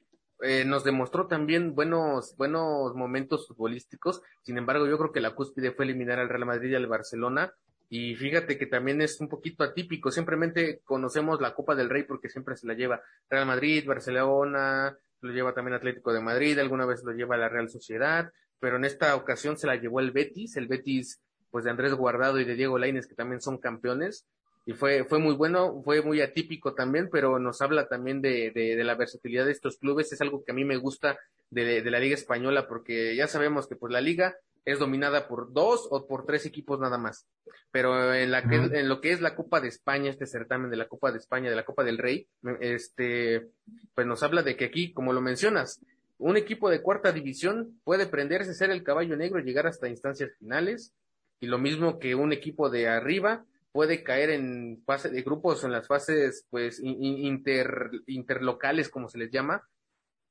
[0.42, 4.22] eh, nos demostró también buenos, buenos momentos futbolísticos.
[4.42, 7.52] Sin embargo, yo creo que la cúspide fue eliminar al Real Madrid y al Barcelona
[7.92, 10.10] y fíjate que también es un poquito atípico.
[10.10, 15.32] Simplemente conocemos la Copa del Rey porque siempre se la lleva Real Madrid, Barcelona, lo
[15.32, 19.16] lleva también Atlético de Madrid, alguna vez lo lleva la Real Sociedad, pero en esta
[19.16, 22.78] ocasión se la llevó el Betis, el Betis pues de Andrés Guardado y de Diego
[22.78, 24.26] Lainez que también son campeones
[24.66, 28.76] y fue, fue muy bueno, fue muy atípico también, pero nos habla también de, de,
[28.76, 31.18] de la versatilidad de estos clubes, es algo que a mí me gusta
[31.50, 35.52] de, de la Liga Española porque ya sabemos que pues la Liga es dominada por
[35.52, 37.26] dos o por tres equipos nada más.
[37.70, 40.76] Pero en, la que, en lo que es la Copa de España, este certamen de
[40.76, 42.26] la Copa de España, de la Copa del Rey,
[42.60, 43.48] este,
[43.94, 45.80] pues nos habla de que aquí, como lo mencionas,
[46.20, 50.94] un equipo de cuarta división puede prenderse, ser el caballo negro, llegar hasta instancias finales,
[51.40, 55.72] y lo mismo que un equipo de arriba puede caer en fase de grupos, en
[55.72, 59.66] las fases, pues, inter, interlocales, como se les llama,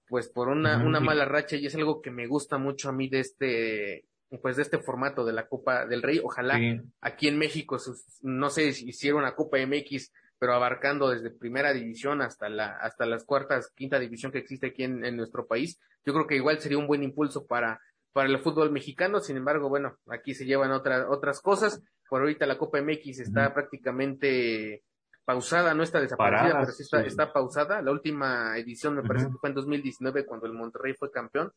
[0.08, 3.10] pues por una, una mala racha, y es algo que me gusta mucho a mí
[3.10, 4.06] de este,
[4.42, 6.20] pues de este formato de la Copa del Rey.
[6.24, 6.60] Ojalá
[7.02, 7.78] aquí en México,
[8.22, 13.06] no sé si hiciera una Copa MX, pero abarcando desde primera división hasta la, hasta
[13.06, 15.80] las cuartas, quinta división que existe aquí en, en nuestro país.
[16.06, 17.82] Yo creo que igual sería un buen impulso para,
[18.14, 19.20] para el fútbol mexicano.
[19.20, 21.82] Sin embargo, bueno, aquí se llevan otras, otras cosas.
[22.10, 24.84] Por ahorita la Copa MX está prácticamente
[25.26, 27.82] pausada, no está desaparecida, pero sí está, está, pausada.
[27.82, 31.52] La última edición me parece que fue en 2019 cuando el Monterrey fue campeón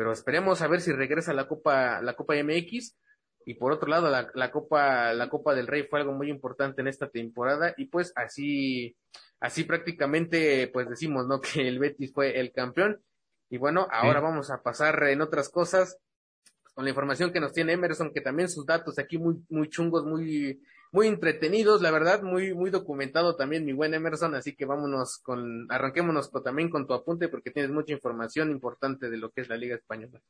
[0.00, 2.96] pero esperemos a ver si regresa la Copa, la Copa MX.
[3.50, 6.82] Y por otro lado la, la Copa la Copa del Rey fue algo muy importante
[6.82, 8.96] en esta temporada y pues así
[9.40, 13.02] así prácticamente pues decimos no que el Betis fue el campeón.
[13.48, 15.98] Y bueno ahora vamos a pasar en otras cosas
[16.74, 20.04] con la información que nos tiene Emerson que también sus datos aquí muy muy chungos
[20.04, 25.18] muy muy entretenidos la verdad muy muy documentado también mi buen Emerson así que vámonos
[25.18, 29.48] con arranquémonos también con tu apunte porque tienes mucha información importante de lo que es
[29.48, 30.20] la Liga española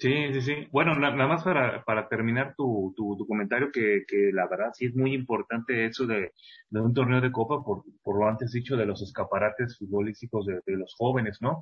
[0.00, 0.54] Sí, sí, sí.
[0.72, 4.96] Bueno, nada más para, para terminar tu, tu, comentario, que, que la verdad sí es
[4.96, 6.32] muy importante eso de,
[6.70, 10.62] de un torneo de copa, por, por lo antes dicho, de los escaparates futbolísticos de,
[10.68, 11.60] los jóvenes, ¿no?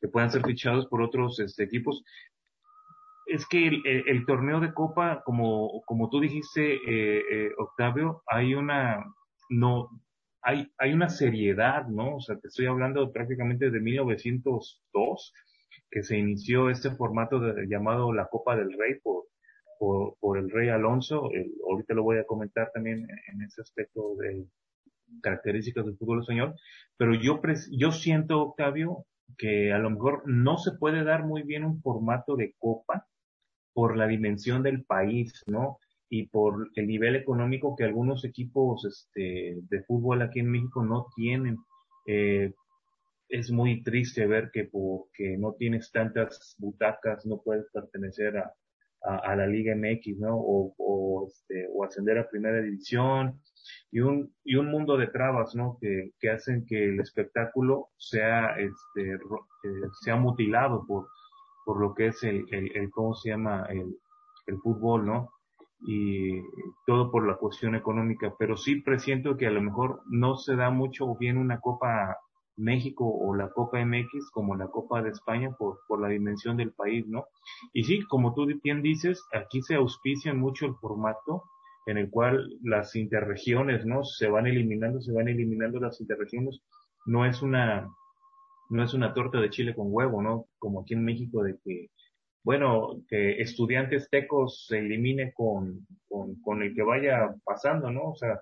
[0.00, 2.02] Que puedan ser fichados por otros este, equipos.
[3.26, 8.54] Es que el, el, torneo de copa, como, como tú dijiste, eh, eh, Octavio, hay
[8.54, 9.04] una,
[9.50, 9.90] no,
[10.40, 12.16] hay, hay una seriedad, ¿no?
[12.16, 15.34] O sea, te estoy hablando prácticamente de 1902
[15.94, 19.26] que se inició este formato de, llamado la Copa del Rey por,
[20.18, 21.30] por, el Rey Alonso.
[21.70, 24.44] ahorita lo voy a comentar también en, ese aspecto de
[25.22, 26.56] características del fútbol español.
[26.96, 27.40] Pero yo,
[27.70, 29.06] yo siento, Octavio,
[29.38, 33.06] que a lo mejor no se puede dar muy bien un formato de copa
[33.72, 35.78] por la dimensión del país, ¿no?
[36.08, 41.06] Y por el nivel económico que algunos equipos este, de fútbol aquí en México no
[41.14, 41.58] tienen.
[42.08, 42.52] Eh,
[43.28, 48.54] es muy triste ver que porque no tienes tantas butacas no puedes pertenecer a,
[49.04, 50.36] a, la Liga MX, ¿no?
[50.36, 53.40] O, o, este, o ascender a Primera División
[53.90, 55.78] y un, y un mundo de trabas, ¿no?
[55.80, 61.08] Que, que hacen que el espectáculo sea, este, eh, sea mutilado por,
[61.64, 63.66] por lo que es el, el, ¿cómo se llama?
[63.68, 63.96] El,
[64.46, 65.30] el fútbol, ¿no?
[65.86, 66.40] y
[66.86, 70.70] todo por la cuestión económica, pero sí presiento que a lo mejor no se da
[70.70, 72.16] mucho bien una copa
[72.56, 76.72] México o la Copa MX como la Copa de España por, por la dimensión del
[76.72, 77.26] país, ¿no?
[77.72, 81.44] Y sí, como tú bien dices, aquí se auspicia mucho el formato
[81.86, 84.04] en el cual las interregiones, ¿no?
[84.04, 86.60] Se van eliminando, se van eliminando las interregiones.
[87.06, 87.88] No es una,
[88.70, 90.46] no es una torta de chile con huevo, ¿no?
[90.58, 91.90] Como aquí en México de que,
[92.42, 98.10] bueno, que estudiantes tecos se elimine con, con, con el que vaya pasando, ¿no?
[98.10, 98.40] O sea,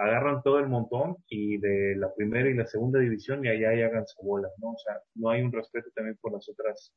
[0.00, 3.86] agarran todo el montón y de la primera y la segunda división y allá ya
[3.86, 4.70] hagan su bola, ¿no?
[4.70, 6.94] O sea, no hay un respeto también por las otras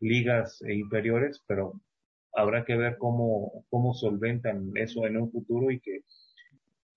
[0.00, 1.80] ligas inferiores, pero
[2.34, 6.00] habrá que ver cómo, cómo solventan eso en un futuro y que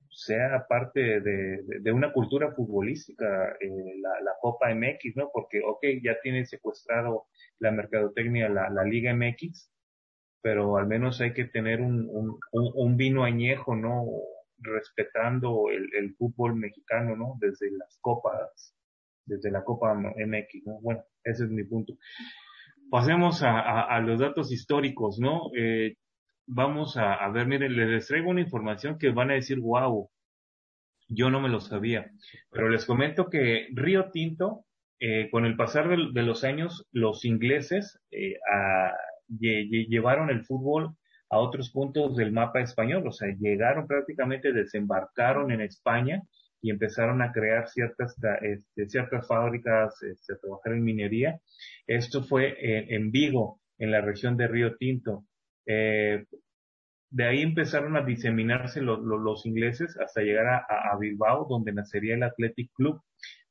[0.10, 5.30] sea parte de, de, una cultura futbolística eh, la, la, Copa MX, ¿no?
[5.32, 7.28] Porque, ok, ya tiene secuestrado
[7.60, 9.72] la mercadotecnia, la, la Liga MX,
[10.42, 14.06] pero al menos hay que tener un, un, un vino añejo, ¿no?
[14.62, 17.36] Respetando el, el, fútbol mexicano, ¿no?
[17.40, 18.76] Desde las copas,
[19.26, 20.80] desde la Copa MX, ¿no?
[20.82, 21.94] Bueno, ese es mi punto.
[22.90, 25.52] Pasemos a, a, los datos históricos, ¿no?
[25.56, 25.96] Eh,
[26.48, 30.10] vamos a, a, ver, miren, les traigo una información que van a decir, wow,
[31.08, 32.12] yo no me lo sabía,
[32.52, 34.66] pero les comento que Río Tinto,
[35.00, 38.94] eh, con el pasar de, de, los años, los ingleses eh, a,
[39.30, 40.96] llevaron el fútbol
[41.30, 46.24] a otros puntos del mapa español, o sea, llegaron prácticamente, desembarcaron en España
[46.62, 51.40] y empezaron a crear ciertas, este, ciertas fábricas, este, a trabajar en minería.
[51.88, 52.56] Esto fue
[52.94, 55.26] en, Vigo, en la región de Río Tinto.
[55.66, 56.26] Eh,
[57.12, 62.72] de ahí empezaron a diseminarse los ingleses hasta llegar a, Bilbao, donde nacería el Athletic
[62.74, 63.02] Club.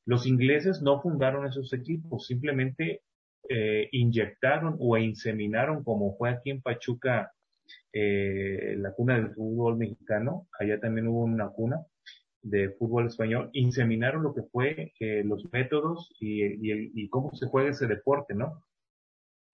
[0.05, 3.03] Los ingleses no fundaron esos equipos, simplemente
[3.49, 7.33] eh, inyectaron o inseminaron, como fue aquí en Pachuca
[7.93, 11.85] eh, la cuna del fútbol mexicano, allá también hubo una cuna
[12.43, 17.47] de fútbol español, inseminaron lo que fue eh, los métodos y, y, y, cómo se
[17.47, 18.63] juega ese deporte, ¿no?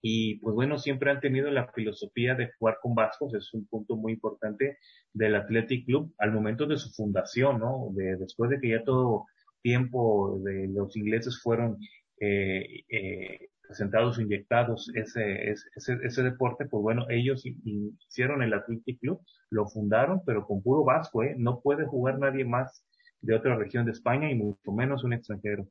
[0.06, 3.96] Y pues bueno, siempre han tenido la filosofía de jugar con vascos, es un punto
[3.96, 4.76] muy importante
[5.14, 7.88] del Athletic Club al momento de su fundación, ¿no?
[7.94, 9.24] De, después de que ya todo
[9.62, 11.78] tiempo de los ingleses fueron
[12.20, 19.00] eh, eh, presentados o inyectados ese, ese, ese, deporte, pues bueno, ellos hicieron el Athletic
[19.00, 21.34] Club, lo fundaron, pero con puro vasco, ¿eh?
[21.38, 22.84] No puede jugar nadie más
[23.20, 25.66] de otra región de España y mucho menos un extranjero.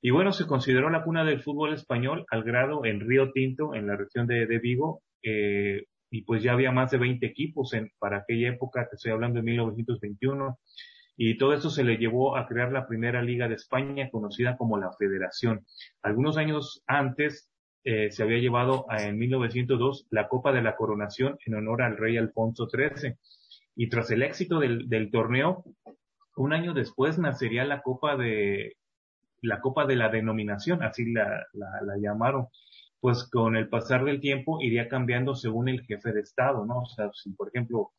[0.00, 3.86] Y bueno, se consideró la cuna del fútbol español al grado en Río Tinto, en
[3.86, 7.90] la región de, de Vigo, eh, y pues ya había más de 20 equipos en,
[7.98, 10.58] para aquella época, que estoy hablando de 1921,
[11.20, 14.78] y todo esto se le llevó a crear la primera liga de España conocida como
[14.78, 15.66] la Federación.
[16.00, 17.50] Algunos años antes
[17.82, 22.16] eh, se había llevado en 1902 la Copa de la Coronación en honor al rey
[22.16, 23.16] Alfonso XIII.
[23.74, 25.64] Y tras el éxito del, del torneo,
[26.36, 28.76] un año después nacería la Copa de
[29.42, 32.46] la Copa de la Denominación, así la, la, la llamaron.
[33.00, 36.82] pues con el pasar del tiempo iría cambiando según el jefe de Estado, ¿no?
[36.82, 37.90] O sea, por ejemplo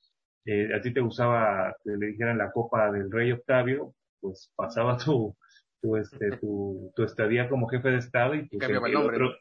[0.46, 4.98] eh, a ti te gustaba que le dijeran la Copa del Rey Octavio, pues pasaba
[4.98, 5.36] tu,
[5.82, 9.16] tu, este, tu, tu estadía como jefe de Estado y pues cambiaba el nombre.
[9.18, 9.36] Otro,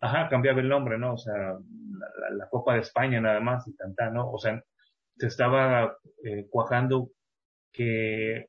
[0.00, 1.14] ajá, cambiaba el nombre, ¿no?
[1.14, 4.30] O sea, la, la, Copa de España nada más y tanta, ¿no?
[4.30, 4.62] O sea,
[5.16, 7.10] se estaba eh, cuajando
[7.72, 8.48] que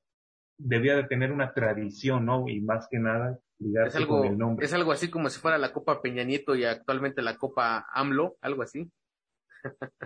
[0.57, 2.47] debía de tener una tradición, ¿no?
[2.47, 4.65] Y más que nada es algo, con el nombre.
[4.65, 8.37] Es algo así como si fuera la Copa Peña Nieto y actualmente la Copa AMLO,
[8.41, 8.91] algo así.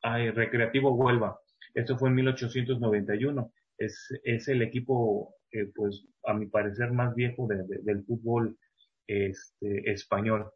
[0.01, 1.39] ay, Recreativo Huelva.
[1.75, 3.51] Esto fue en 1891.
[3.77, 5.35] Es, es el equipo,
[5.75, 8.57] pues, a mi parecer, más viejo de, de, del fútbol
[9.05, 10.49] este, español.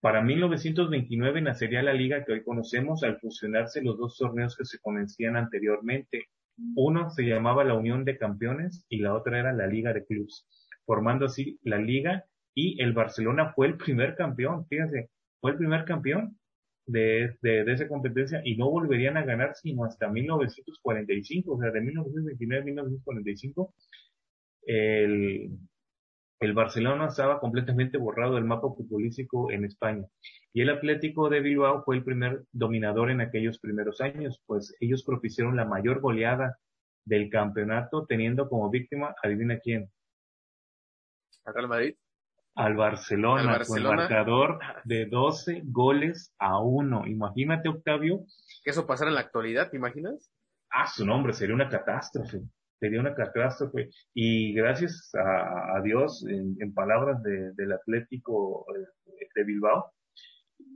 [0.00, 4.80] Para 1929 nacería la liga que hoy conocemos al fusionarse los dos torneos que se
[4.80, 6.26] conocían anteriormente.
[6.74, 10.46] Uno se llamaba la Unión de Campeones y la otra era la Liga de Clubs,
[10.84, 12.24] formando así la liga
[12.54, 15.10] y el Barcelona fue el primer campeón, fíjense,
[15.40, 16.36] fue el primer campeón
[16.86, 21.70] de, de, de, esa competencia y no volverían a ganar sino hasta 1945, o sea,
[21.70, 23.74] de 1929 a 1945,
[24.66, 25.50] el,
[26.40, 30.04] el Barcelona estaba completamente borrado del mapa futbolístico en España.
[30.52, 35.04] Y el Atlético de Bilbao fue el primer dominador en aquellos primeros años, pues ellos
[35.04, 36.58] propiciaron la mayor goleada
[37.04, 39.88] del campeonato, teniendo como víctima, adivina quién.
[41.44, 41.94] ¿Al Madrid?
[42.54, 47.06] Al Barcelona, Al Barcelona, con marcador de 12 goles a 1.
[47.06, 48.24] Imagínate, Octavio.
[48.62, 50.30] Que eso pasara en la actualidad, ¿te imaginas?
[50.70, 52.40] Ah, su nombre, sería una catástrofe.
[52.78, 53.90] Sería una catástrofe.
[54.14, 58.66] Y gracias a, a Dios, en, en palabras de, del Atlético
[59.34, 59.92] de Bilbao,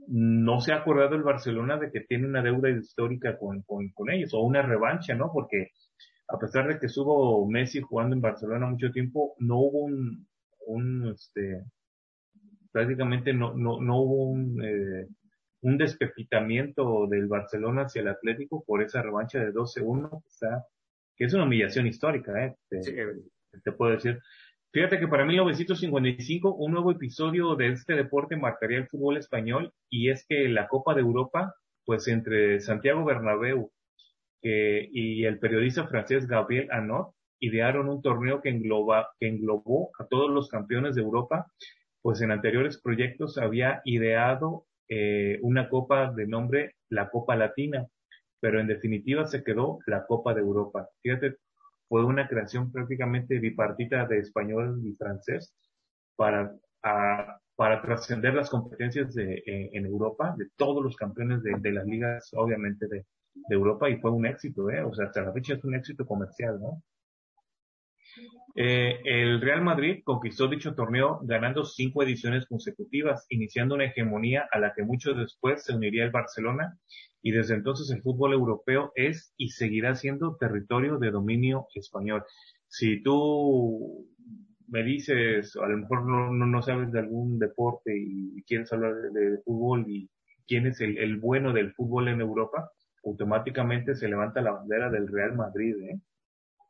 [0.07, 4.09] no se ha acordado el Barcelona de que tiene una deuda histórica con, con, con
[4.09, 5.31] ellos, o una revancha, ¿no?
[5.33, 5.71] Porque
[6.29, 10.26] a pesar de que estuvo Messi jugando en Barcelona mucho tiempo, no hubo un,
[10.67, 11.63] un este,
[12.71, 15.07] prácticamente no, no, no hubo un, eh,
[15.61, 20.65] un despepitamiento del Barcelona hacia el Atlético por esa revancha de 12-1, que, está,
[21.15, 22.55] que es una humillación histórica, ¿eh?
[22.69, 22.95] Te, sí.
[23.63, 24.19] te puedo decir.
[24.71, 30.09] Fíjate que para 1955 un nuevo episodio de este deporte marcaría el fútbol español y
[30.09, 31.55] es que la Copa de Europa,
[31.85, 33.71] pues entre Santiago Bernabéu
[34.41, 40.05] que, y el periodista francés Gabriel Anot idearon un torneo que, engloba, que englobó a
[40.05, 41.51] todos los campeones de Europa,
[42.01, 47.85] pues en anteriores proyectos había ideado eh, una copa de nombre la Copa Latina,
[48.39, 50.87] pero en definitiva se quedó la Copa de Europa.
[51.01, 51.35] Fíjate,
[51.89, 55.53] fue una creación prácticamente bipartita de español y francés
[56.15, 61.55] para, a, para trascender las competencias de, eh, en Europa, de todos los campeones de,
[61.59, 64.83] de las ligas, obviamente, de, de, Europa, y fue un éxito, ¿eh?
[64.83, 66.81] O sea, hasta es un éxito comercial, ¿no?
[68.59, 74.57] Eh, el Real Madrid conquistó dicho torneo ganando cinco ediciones consecutivas, iniciando una hegemonía a
[74.57, 76.75] la que mucho después se uniría el Barcelona
[77.21, 82.23] y desde entonces el fútbol europeo es y seguirá siendo territorio de dominio español.
[82.67, 84.07] Si tú
[84.67, 89.37] me dices, a lo mejor no, sabes de algún deporte y, quieres hablar de, de,
[89.45, 90.09] fútbol y
[90.47, 92.71] quién es el, el bueno del fútbol en Europa,
[93.03, 95.99] automáticamente se levanta la bandera del Real Madrid, ¿eh?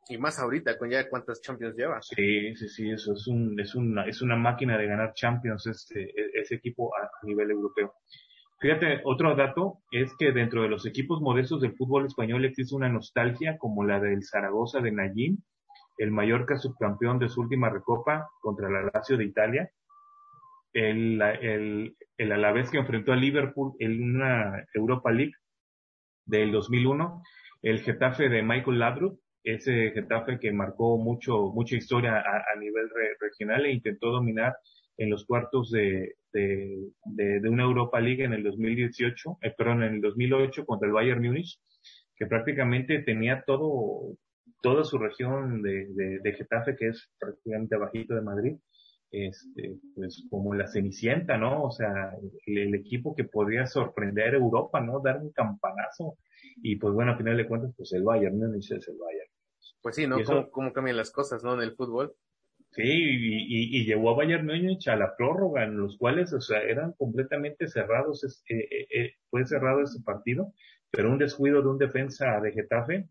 [0.08, 2.00] Y más ahorita, con ya cuántas Champions lleva.
[2.00, 6.12] Sí, sí, sí, eso es un, es una, es una máquina de ganar Champions este,
[6.34, 7.92] ese equipo a, nivel europeo.
[8.60, 12.88] Fíjate, otro dato es que dentro de los equipos modestos del fútbol español existe una
[12.88, 15.38] nostalgia como la del Zaragoza de Nayim,
[15.98, 19.70] el Mallorca subcampeón de su última recopa contra la Lazio de Italia,
[20.72, 25.34] el, el, el Alavés que enfrentó a Liverpool en una Europa League
[26.24, 27.22] del 2001,
[27.62, 29.20] el Getafe de Michael Laudrup,
[29.54, 32.88] ese Getafe que marcó mucho, mucha historia a, nivel
[33.20, 34.56] regional e intentó dominar
[34.96, 39.94] en los cuartos de, de, de, una Europa League en el 2018, eh, perdón, en
[39.94, 41.58] el 2008 contra el Bayern Múnich,
[42.16, 44.16] que prácticamente tenía todo,
[44.60, 48.56] toda su región de, de, Getafe, que es prácticamente abajito de Madrid,
[49.10, 51.62] este, pues como la Cenicienta, ¿no?
[51.62, 52.12] O sea,
[52.46, 55.00] el, equipo que podría sorprender a Europa, ¿no?
[55.00, 56.18] Dar un campanazo.
[56.56, 59.30] Y pues bueno, a final de cuentas, pues el Bayern Múnich es el Bayern.
[59.88, 60.18] Pues sí, ¿no?
[60.50, 61.54] ¿Cómo, cambian las cosas, ¿no?
[61.54, 62.14] En el fútbol.
[62.72, 66.60] Sí, y, y, llevó a Bayern Múnich a la prórroga, en los cuales, o sea,
[66.60, 70.52] eran completamente cerrados, eh, eh, eh, fue cerrado ese partido,
[70.90, 73.08] pero un descuido de un defensa de Getafe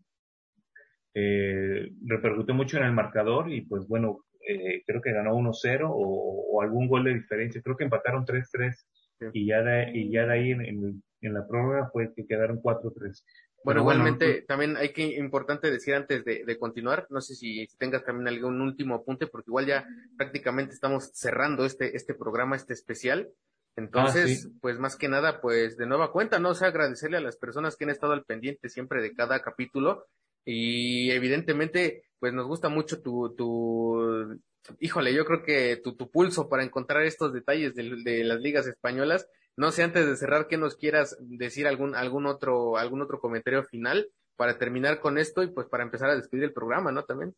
[1.14, 6.62] eh, repercutió mucho en el marcador y pues bueno, eh, creo que ganó 1-0 o,
[6.62, 8.86] algún gol de diferencia, creo que empataron 3-3
[9.32, 13.24] y ya de, y ya de ahí en, en, la prórroga fue que quedaron 4-3.
[13.64, 17.66] Bueno, igualmente pues también hay que importante decir antes de, de continuar, no sé si,
[17.78, 19.86] tengas también algún último apunte, porque igual ya
[20.16, 23.30] prácticamente estamos cerrando este, este programa, este especial.
[23.76, 26.50] Entonces, ah, pues más que nada, pues de nueva cuenta, ¿no?
[26.50, 30.06] O sea, agradecerle a las personas que han estado al pendiente siempre de cada capítulo
[30.44, 34.40] y evidentemente, pues nos gusta mucho tu, tu,
[34.80, 38.66] híjole, yo creo que tu, tu pulso para encontrar estos detalles de, de las ligas
[38.66, 39.28] españolas.
[39.58, 43.64] No sé, antes de cerrar, que nos quieras decir algún, algún otro, algún otro comentario
[43.64, 47.02] final para terminar con esto y pues para empezar a despedir el programa, ¿no?
[47.02, 47.34] También.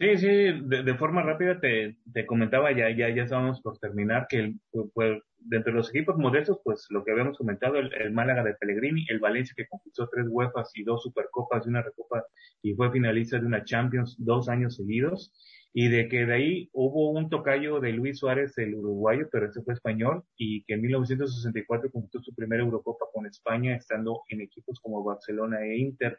[0.00, 4.26] Sí, sí, de, de forma rápida te, te, comentaba, ya, ya, ya estábamos por terminar,
[4.28, 7.92] que el, pues, pues dentro de los equipos modestos, pues lo que habíamos comentado, el,
[7.94, 11.82] el, Málaga de Pellegrini, el Valencia que conquistó tres UEFAs y dos Supercopas y una
[11.82, 12.24] Recopa
[12.62, 15.32] y fue finalista de una Champions dos años seguidos,
[15.72, 19.62] y de que de ahí hubo un tocayo de Luis Suárez, el uruguayo, pero ese
[19.62, 24.80] fue español, y que en 1964 conquistó su primera Eurocopa con España, estando en equipos
[24.80, 26.18] como Barcelona e Inter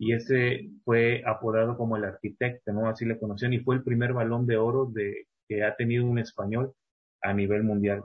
[0.00, 2.88] y ese fue apodado como el arquitecto, ¿no?
[2.88, 6.18] Así le conocían y fue el primer balón de oro de, que ha tenido un
[6.18, 6.72] español
[7.20, 8.02] a nivel mundial.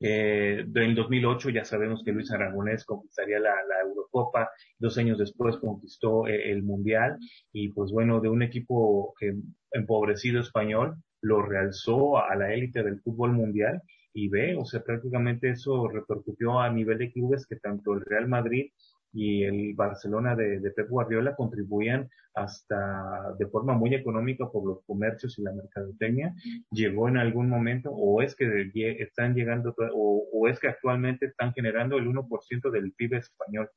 [0.00, 3.54] Eh, en 2008 ya sabemos que Luis Aragonés conquistaría la,
[3.84, 7.18] Eurocopa, dos años después conquistó eh, el Mundial
[7.52, 9.34] y pues bueno, de un equipo que,
[9.72, 15.50] empobrecido español lo realzó a la élite del fútbol mundial y ve, o sea, prácticamente
[15.50, 18.70] eso repercutió a nivel de clubes que tanto el Real Madrid
[19.12, 24.84] y el Barcelona de, de, Pep Guardiola contribuían hasta de forma muy económica por los
[24.84, 26.34] comercios y la mercadotecnia.
[26.70, 31.52] Llegó en algún momento, o es que están llegando, o, o es que actualmente están
[31.52, 33.70] generando el 1% del PIB español.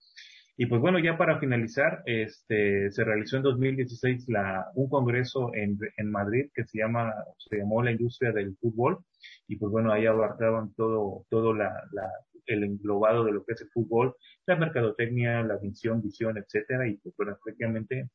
[0.61, 5.79] Y pues bueno, ya para finalizar, este, se realizó en 2016 la, un congreso en,
[5.97, 8.99] en Madrid que se llama, se llamó la industria del fútbol.
[9.47, 12.07] Y pues bueno, ahí abarcaban todo, todo la, la,
[12.45, 14.15] el englobado de lo que es el fútbol,
[14.45, 18.11] la mercadotecnia, la visión, visión, etcétera, y pues prácticamente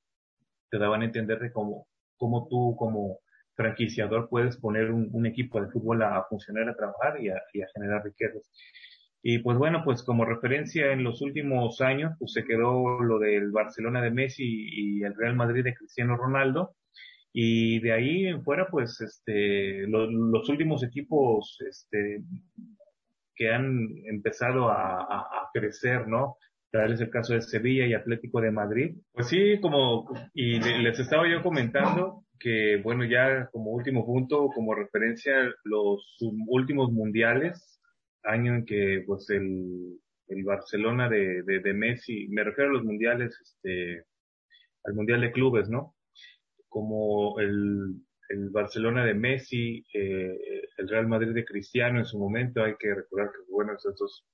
[0.70, 3.18] te daban a entender de cómo, cómo tú como
[3.56, 8.48] franquiciador puedes poner un, equipo de fútbol a, funcionar, a trabajar y a, generar riquezas.
[9.22, 13.50] Y pues bueno, pues como referencia en los últimos años, pues se quedó lo del
[13.50, 16.76] Barcelona de Messi y el Real Madrid de Cristiano Ronaldo.
[17.38, 22.22] Y de ahí en fuera, pues, este, los últimos equipos, este,
[23.34, 26.36] que han empezado a, crecer, ¿no?
[26.70, 28.96] Tal es el caso de Sevilla y Atlético de Madrid.
[29.12, 34.74] Pues sí, como, y les estaba yo comentando que, bueno, ya como último punto, como
[34.74, 35.34] referencia,
[35.64, 36.18] los
[36.48, 37.80] últimos mundiales,
[38.26, 39.98] año en que, pues, el,
[40.28, 44.04] el Barcelona de, de, de, Messi, me refiero a los mundiales, este,
[44.84, 45.94] al mundial de clubes, ¿no?
[46.68, 47.94] Como el,
[48.28, 50.38] el Barcelona de Messi, eh,
[50.78, 54.26] el Real Madrid de Cristiano en su momento, hay que recordar que, bueno, esas dos,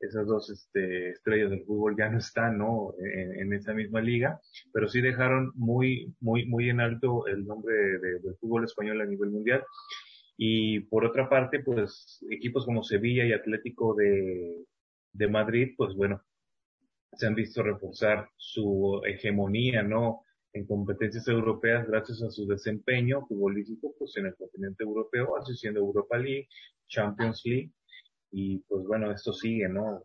[0.00, 2.94] esas dos este, estrellas del fútbol ya no están, ¿no?
[2.98, 4.40] En, esa misma liga,
[4.72, 9.06] pero sí dejaron muy, muy, muy en alto el nombre de, del fútbol español a
[9.06, 9.64] nivel mundial.
[10.38, 14.64] Y por otra parte, pues equipos como Sevilla y Atlético de,
[15.12, 16.22] de Madrid, pues bueno,
[17.12, 20.22] se han visto reforzar su hegemonía, ¿no?
[20.52, 25.80] en competencias europeas gracias a su desempeño futbolístico pues en el continente europeo, así siendo
[25.80, 26.48] Europa League,
[26.88, 27.72] Champions League
[28.30, 30.04] y pues bueno, esto sigue, ¿no?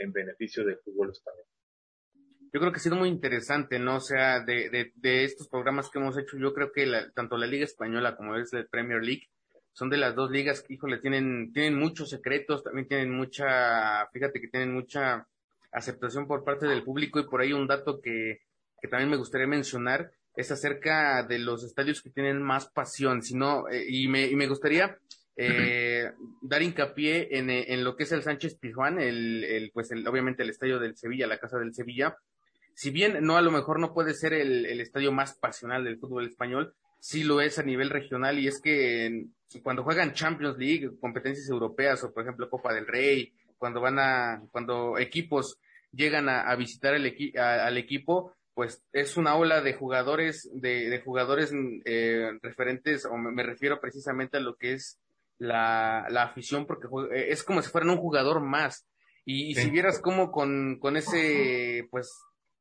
[0.00, 1.46] En, beneficio del fútbol español.
[2.54, 3.96] Yo creo que ha sido muy interesante, ¿no?
[3.96, 7.48] O sea, de, de, de estos programas que hemos hecho, yo creo que tanto la
[7.48, 9.28] Liga Española como es la Premier League
[9.72, 14.40] son de las dos ligas que, híjole, tienen, tienen muchos secretos, también tienen mucha, fíjate
[14.40, 15.26] que tienen mucha
[15.72, 18.42] aceptación por parte del público y por ahí un dato que,
[18.80, 23.68] que también me gustaría mencionar es acerca de los estadios que tienen más pasión, sino,
[23.68, 24.96] eh, y, me, y me gustaría
[25.36, 30.06] eh, dar hincapié en, en, lo que es el Sánchez Pizjuán, el, el, pues el,
[30.06, 32.16] obviamente el estadio del Sevilla, la casa del Sevilla.
[32.74, 35.98] Si bien no, a lo mejor no puede ser el, el estadio más pasional del
[35.98, 39.26] fútbol español, sí lo es a nivel regional y es que
[39.62, 44.42] cuando juegan Champions League, competencias europeas o por ejemplo Copa del Rey, cuando van a,
[44.50, 45.58] cuando equipos
[45.92, 50.88] llegan a, a visitar el equi al equipo, pues es una ola de jugadores, de,
[50.88, 51.52] de jugadores
[51.84, 55.00] eh, referentes, o me, me, refiero precisamente a lo que es
[55.38, 58.86] la, la afición, porque es como si fueran un jugador más.
[59.24, 62.12] Y, y si vieras cómo con, con ese, pues,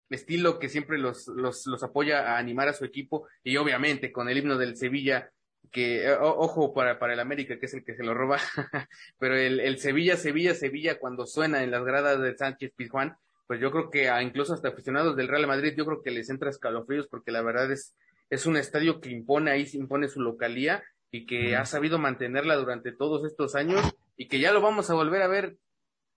[0.10, 4.30] estilo que siempre los, los, los apoya a animar a su equipo, y obviamente con
[4.30, 5.32] el himno del Sevilla,
[5.72, 8.38] que, o, ojo para, para el América, que es el que se lo roba,
[9.20, 13.18] pero el, el Sevilla, Sevilla, Sevilla, cuando suena en las gradas de Sánchez Pizjuán,
[13.48, 16.30] pues yo creo que a, incluso hasta aficionados del Real Madrid, yo creo que les
[16.30, 17.96] entra escalofríos porque la verdad es,
[18.30, 22.92] es un estadio que impone ahí, impone su localía y que ha sabido mantenerla durante
[22.92, 23.82] todos estos años
[24.18, 25.58] y que ya lo vamos a volver a ver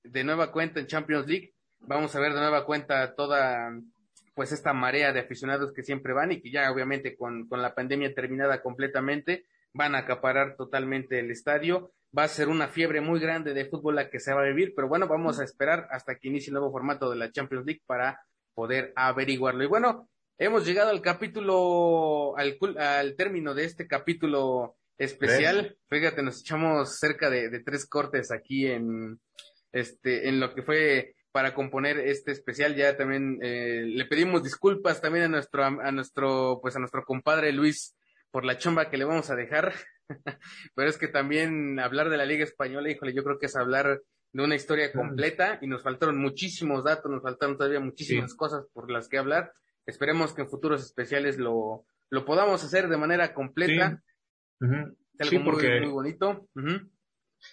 [0.02, 1.52] de nueva cuenta en Champions League.
[1.80, 3.70] Vamos a ver de nueva cuenta toda
[4.34, 7.74] pues esta marea de aficionados que siempre van y que ya obviamente con, con la
[7.74, 13.20] pandemia terminada completamente van a acaparar totalmente el estadio va a ser una fiebre muy
[13.20, 16.16] grande de fútbol la que se va a vivir, pero bueno, vamos a esperar hasta
[16.16, 18.22] que inicie el nuevo formato de la Champions League para
[18.54, 19.64] poder averiguarlo.
[19.64, 20.08] Y bueno,
[20.38, 25.62] hemos llegado al capítulo, al, al término de este capítulo especial.
[25.62, 26.00] ¿Ves?
[26.00, 29.20] Fíjate, nos echamos cerca de, de, tres cortes aquí en,
[29.72, 32.74] este, en lo que fue para componer este especial.
[32.76, 37.52] Ya también eh, le pedimos disculpas también a nuestro, a nuestro, pues a nuestro compadre
[37.52, 37.94] Luis
[38.30, 39.74] por la chamba que le vamos a dejar.
[40.74, 44.00] Pero es que también hablar de la Liga Española, híjole, yo creo que es hablar
[44.32, 48.36] de una historia completa y nos faltaron muchísimos datos, nos faltaron todavía muchísimas sí.
[48.38, 49.52] cosas por las que hablar.
[49.84, 54.02] Esperemos que en futuros especiales lo, lo podamos hacer de manera completa.
[54.58, 54.96] Sí, uh -huh.
[55.18, 56.48] algo sí, porque, muy, muy bonito.
[56.54, 56.90] Uh -huh.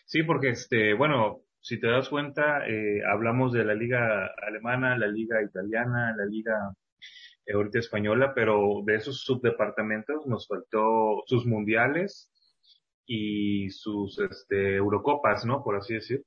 [0.06, 5.08] Sí, porque este, bueno, si te das cuenta, eh, hablamos de la liga alemana, la
[5.08, 6.74] liga italiana, la liga
[7.46, 12.30] eh, ahorita española, pero de esos subdepartamentos nos faltó sus mundiales,
[13.06, 15.64] y sus este, Eurocopas, ¿no?
[15.64, 16.24] Por así decir.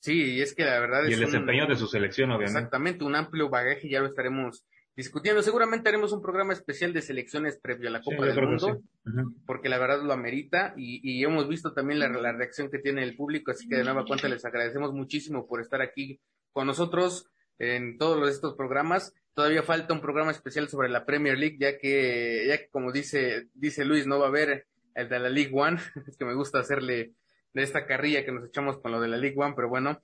[0.00, 2.58] Sí, y es que la verdad y es el desempeño de su selección, obviamente.
[2.58, 4.64] Exactamente, un amplio bagaje, ya lo estaremos
[4.96, 5.42] discutiendo.
[5.42, 9.10] Seguramente haremos un programa especial de selecciones previo a la Copa sí, del Mundo, sí.
[9.46, 13.02] porque la verdad lo amerita y, y hemos visto también la, la, reacción que tiene
[13.02, 16.20] el público, así que de nueva cuenta les agradecemos muchísimo por estar aquí
[16.52, 19.12] con nosotros en todos estos programas.
[19.34, 23.48] Todavía falta un programa especial sobre la Premier League, ya que, ya que como dice,
[23.54, 26.60] dice Luis, no va a haber el de la League One, es que me gusta
[26.60, 27.14] hacerle
[27.52, 30.00] de esta carrilla que nos echamos con lo de la League One, pero bueno,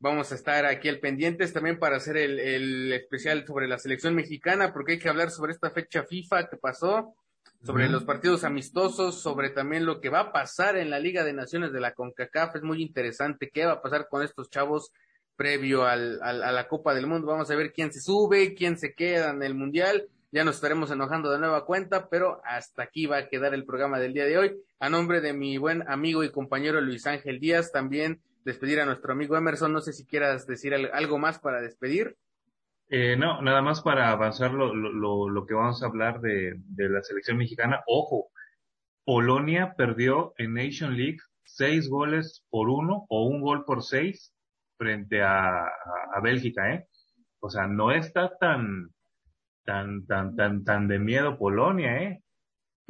[0.00, 4.14] vamos a estar aquí al pendientes también para hacer el, el especial sobre la selección
[4.14, 7.14] mexicana, porque hay que hablar sobre esta fecha FIFA que pasó,
[7.62, 11.34] sobre los partidos amistosos, sobre también lo que va a pasar en la Liga de
[11.34, 14.92] Naciones de la CONCACAF, es muy interesante, qué va a pasar con estos chavos
[15.36, 18.78] previo al, al, a la Copa del Mundo, vamos a ver quién se sube, quién
[18.78, 23.06] se queda en el Mundial, ya nos estaremos enojando de nueva cuenta, pero hasta aquí
[23.06, 24.56] va a quedar el programa del día de hoy.
[24.78, 29.12] A nombre de mi buen amigo y compañero Luis Ángel Díaz, también despedir a nuestro
[29.12, 29.72] amigo Emerson.
[29.72, 32.16] No sé si quieras decir algo más para despedir.
[32.88, 36.88] Eh, no, nada más para avanzar lo, lo, lo que vamos a hablar de, de,
[36.88, 37.82] la selección mexicana.
[37.86, 38.30] Ojo,
[39.04, 44.34] Polonia perdió en Nation League seis goles por uno o un gol por seis
[44.76, 45.70] frente a, a,
[46.14, 46.88] a Bélgica, ¿eh?
[47.38, 48.90] O sea, no está tan,
[49.64, 52.22] tan, tan, tan, tan de miedo Polonia, ¿eh?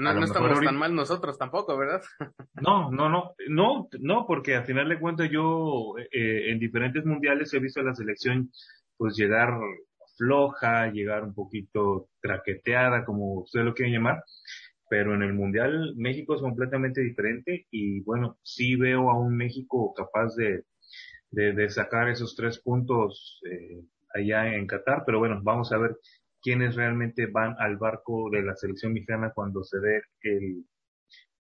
[0.01, 0.71] No, no estamos ahorita...
[0.71, 2.01] tan mal nosotros tampoco, ¿verdad?
[2.55, 7.53] no, no, no, no, no, porque al final de cuentas yo eh, en diferentes mundiales
[7.53, 8.51] he visto a la selección
[8.97, 9.59] pues llegar
[10.17, 14.25] floja, llegar un poquito traqueteada, como ustedes lo quieren llamar,
[14.89, 19.93] pero en el mundial México es completamente diferente y bueno, sí veo a un México
[19.95, 20.65] capaz de,
[21.31, 25.95] de, de sacar esos tres puntos eh, allá en Qatar, pero bueno, vamos a ver
[26.43, 30.65] quiénes realmente van al barco de la selección mexicana cuando se dé el,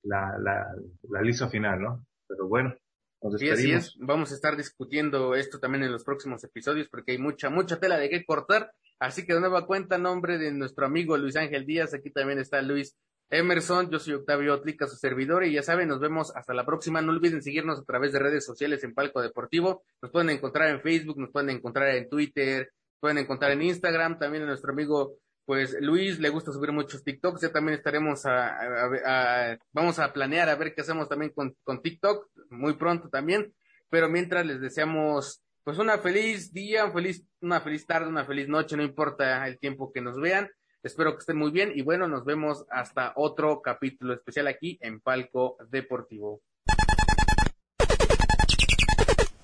[0.03, 0.67] la, la,
[1.09, 2.07] la lista final, ¿no?
[2.27, 2.75] Pero bueno,
[3.23, 3.97] nos sí, así es.
[3.99, 7.99] Vamos a estar discutiendo esto también en los próximos episodios porque hay mucha, mucha tela
[7.99, 8.73] de qué cortar.
[8.99, 12.61] Así que de nueva cuenta, nombre de nuestro amigo Luis Ángel Díaz, aquí también está
[12.61, 12.97] Luis
[13.31, 17.01] Emerson, yo soy Octavio Otlica, su servidor, y ya saben, nos vemos hasta la próxima.
[17.01, 19.85] No olviden seguirnos a través de redes sociales en Palco Deportivo.
[20.03, 24.45] Nos pueden encontrar en Facebook, nos pueden encontrar en Twitter, pueden encontrar en Instagram, también
[24.45, 29.53] a nuestro amigo, pues Luis, le gusta subir muchos TikToks, ya también estaremos a, a,
[29.53, 33.53] a, vamos a planear a ver qué hacemos también con, con TikTok, muy pronto también,
[33.89, 38.49] pero mientras les deseamos pues una feliz día, un feliz, una feliz tarde, una feliz
[38.49, 40.51] noche, no importa el tiempo que nos vean,
[40.83, 45.01] Espero que estén muy bien y bueno, nos vemos hasta otro capítulo especial aquí en
[45.01, 46.41] Palco Deportivo.